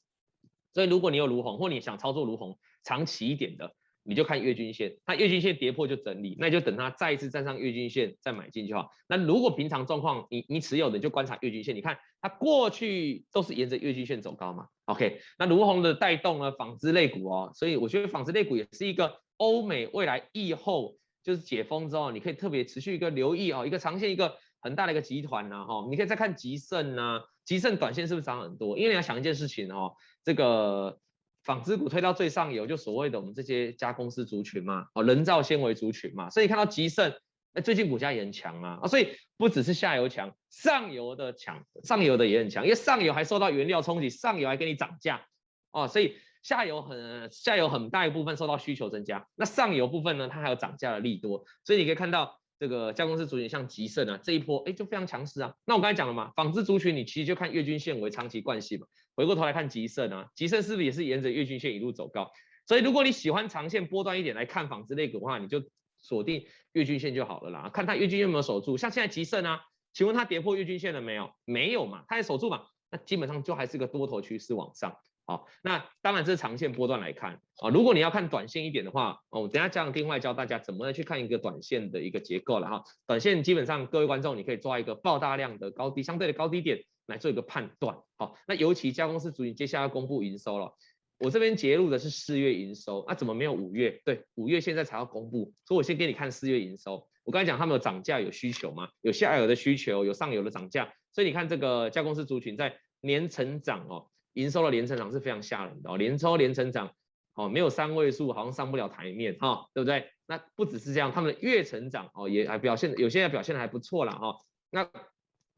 [0.74, 3.74] 所以如果你有如虹或你想操作如虹长期一点的。
[4.04, 8.88] 你就看月均线，它月均线跌破就整理，那就等它再一次站上月均线再买进就好。
[9.06, 14.66] 那如果平常状况，你你持有的就观察月均线，你看它过去都是沿着月均线走高嘛。
[14.86, 25.86] OK，那儒鸿的带动了，纺织类股哦，所以我觉得纺织类股也是一个欧美未来疫后就是解封之后，你可以特别持续一个留意哦，一个长线一个很大的一个集团呐哈。
[25.88, 28.76] 你可以再看集盛呐，集盛短线是不是涨很多？
[28.76, 29.92] 因为你要想一件事情哦，
[30.24, 30.98] 这个。
[31.42, 37.12] 纺织股推到最上游，就所谓的我们这些加工司族群嘛，哦，人造纤维族群嘛，所以看到吉盛，
[37.54, 45.26] 哎，最近股价也很强啊，啊，所以不只是下游强，上游的强，上游的也很强，因为上游还受到原料冲击，上游还给你涨价，
[45.72, 52.38] 哦，所以下游很下游很大一部分受到需求增加，那上游部分呢，它还有涨价的利多，所以你可以看到。
[52.58, 55.52] 这个加工司族群像吉盛啊，这一波哎就非常强势啊。
[55.64, 58.86] 那我刚才讲了嘛，纺织族群你其实就看月均线为长期惯性嘛。
[59.14, 62.30] 回过头来看集盛啊，集盛是不是也是沿着月均线一路走高？
[62.66, 65.62] 所以如果你喜欢长线波段一点来看纺织类股的话，你就
[66.00, 67.70] 锁定月均线就好了啦。
[67.72, 69.60] 看它月均线有没有守住，像现在集盛啊，
[69.92, 71.30] 请问它跌破月均线了没有？
[71.44, 74.96] 没有嘛，它也守住嘛，那基本上就还是个多头趋势往上。
[75.24, 77.68] 好，那当然这是长线波段来看啊。
[77.68, 82.82] 如果你要看短线一点的话，哦，我等下这样另外教大家怎么来去看一个短线的一个结构了哈。
[83.06, 87.96] 短线基本上各位观众，你可以抓一个爆大量的高低相对的高低点来做一个判断。
[88.16, 90.74] 好，那尤其加工司族群接下来要公布营收了，
[91.18, 94.00] 我这边截录的是四月营收，那怎么没有五月？
[94.04, 97.08] 对，五月现在才要公布，所以我先给你看四月营收。
[97.24, 98.88] 我刚才讲他们有涨价有需求嘛？
[99.00, 104.08] 有下游的需求，有上游的涨价，所以你看这个加工司族群在年成长哦。
[104.34, 106.90] 营收的年成长是非常吓人的哦，年收年成长，
[107.34, 110.08] 哦，没有三位数好像上不了台面哈、哦，对不对？
[110.26, 114.34] 那不只是这样，他们的月成长哦也还表现，有些表现的还不错了哈、
[114.70, 114.90] 那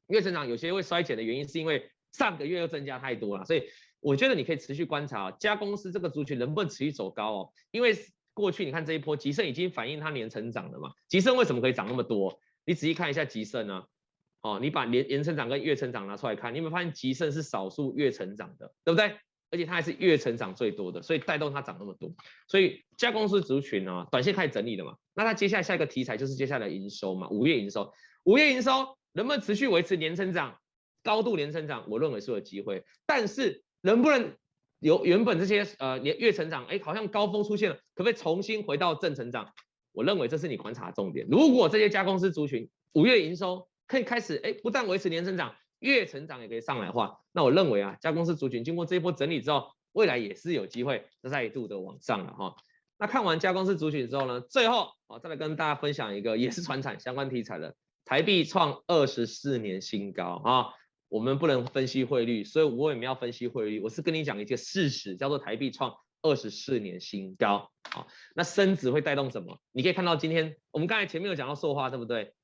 [0.09, 3.65] 月成长有些会衰减的原因是因为上个月又增加太多了，所以
[4.01, 7.97] 我觉得你可以持续观察加工司这个族群能不能持续走高哦，因为
[8.33, 12.39] 过去你看这一波吉盛已经反映它年成长了嘛，吉盛为什么可以涨那么多？
[12.65, 13.85] 你仔细看一下吉盛呢？
[14.43, 19.17] 哦，你把年年成长跟月成长拿出来看，你有没有发现吉盛是少数月成长的，对不对？
[19.51, 22.13] 而且它还是月成长最多的，所以带动它涨那么多。
[22.49, 27.93] 所以加工司族群呢，短线开始整理了嘛，那它接下来下一个题材就是接下来营收嘛，五月营收，
[28.25, 30.59] 五月营收能不能持续维持年成长，
[31.03, 32.85] 高度年成长，我认为是有机会。
[33.07, 34.37] 但是能不能
[34.81, 39.51] 由原本这些呃年月成长，哎，好像高峰出现了，可不可以重新回到正成长？
[39.93, 41.27] 我认为这是你观察重点。
[41.31, 52.57] 如果这些加工司族群五月营收，可以开始，哎，不但维持年成长，月成长也可以上来的话，那我认为啊，加工司族群经过这一波整理之后，未来也是有机会再度的往上了哈。
[52.99, 60.75] 那看完加工司族群之后呢，最后啊，再来跟大家分享一个也是传产相关题材的，台币创二十四年新高啊。
[61.09, 68.07] 我们不能分析汇率，所以我也没有分析汇率，我是跟你讲一个事实，叫做台币创二十四年新高啊。
[68.35, 69.61] 那升值会带动什么？
[69.71, 72.35] 你可以看到今天我们刚才前面有讲到塑化，对不对？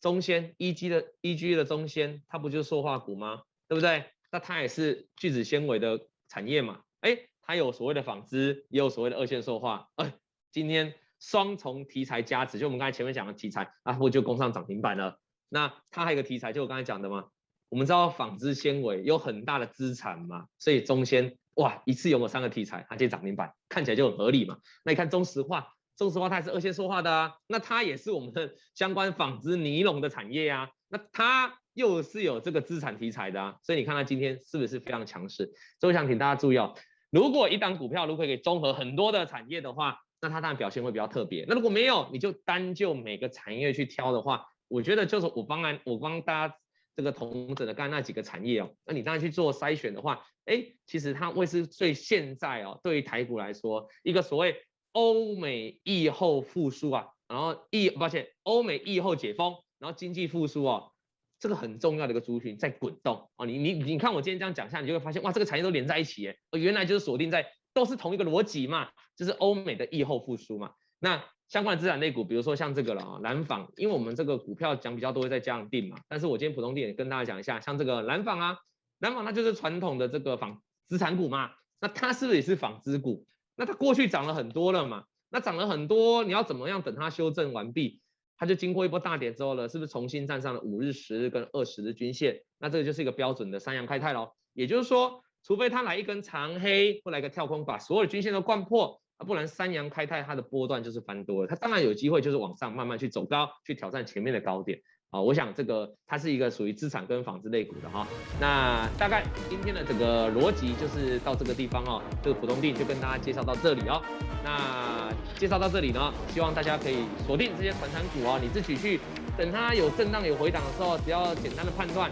[0.00, 3.42] 中纤一 G 的一 G 的中纤，它不就是塑化股吗？
[3.68, 4.04] 对不对？
[4.32, 6.80] 那它也是聚酯纤维的产业嘛？
[7.00, 9.90] 哎，它有所谓的纺织，也有所谓的二线塑化。
[9.96, 10.14] 哎，
[10.52, 15.18] 今天双重题材加持，就我们刚才前面讲的题材，啊，我就攻上涨停板了。
[15.48, 17.26] 那它还有一个题材，就我刚才讲的嘛。
[17.68, 24.58] 我们知道纺织纤维有很大的资产嘛，所以中纤哇，一次拥有三个题材，它接涨停板，看起来就很合理嘛。
[24.84, 25.72] 那你看中石化。
[25.96, 35.50] 中石化它也是二线说话的啊，那它也是我们的相关纺织尼龙的产业啊，那它又是有这个资产题材的啊，所以你看它今天是不是非常强势？
[35.80, 36.74] 所以我想请大家注意哦，
[37.10, 41.44] 如果一档股票如果可以综合很多的产业的话，那它当然表现会比较特别。
[41.48, 46.56] 那如果没有，你就单就每个产业去挑的话，我觉得就是我帮来我帮大家
[46.94, 54.56] 这个统整的刚才那几个产业哦，那你当然去做筛选的话，哎，其实它会是最现在哦，对于台股来说一个所谓。
[54.98, 60.90] 欧美疫后复苏啊，然后疫，抱歉，欧美疫后解封，然后经济复苏哦，
[61.38, 63.44] 这个很重要的一个族群在滚动啊。
[63.44, 67.46] 你你你看我今天这样讲下，你就会发现哇，这个产业都连在一起耶，原来就是锁定在
[67.76, 70.70] 都是同一个逻辑嘛，就是欧美的疫后复苏嘛。
[70.98, 78.56] 那相关的资产类股，比如说像这个了啊，蓝纺，因为我们这个股票讲比较多会在这样定嘛，但是我今天普通店也跟大家讲一下，像这个蓝纺啊，
[79.00, 83.26] 蓝纺它就是传统的这个纺资产股嘛，那它是不是也是纺织股？
[83.56, 88.00] 那它过去涨了很多了嘛，那涨了很多，你要怎么样等它修正完毕？
[88.38, 92.40] 它就经过一波大跌之后呢，是不是重新站上了五日、十日跟二十日均线？
[92.58, 94.32] 那这个就是一个标准的三阳开泰喽。
[94.54, 104.80] 也就是说，除非它来一根长黑或来个跳空，把所有的均线都灌破啊，不然三阳开泰它的波段就是翻多了，它当然有机会就是往上慢慢去走高，去挑战前面的高点。
[105.10, 108.04] 啊，我想这个它是一个属于资产跟纺织类股的哈。
[108.40, 114.02] 那大概今天的这个逻辑就是到这个地方哦，这个普通錠就跟大家介绍到这里哦。
[114.42, 118.98] 那介绍到这里呢，希望大家可以锁定这些传产股哦，你自己去
[119.38, 122.10] 等它有震荡有回档的时候，只要简单的判断，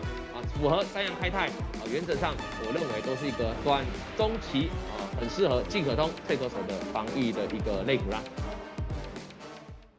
[0.54, 2.34] 符合三阳开泰啊，原则上
[2.66, 3.84] 我认为都是一个短
[4.16, 8.22] 中期啊，很适合进可通退可守的防御的一个肋骨啦。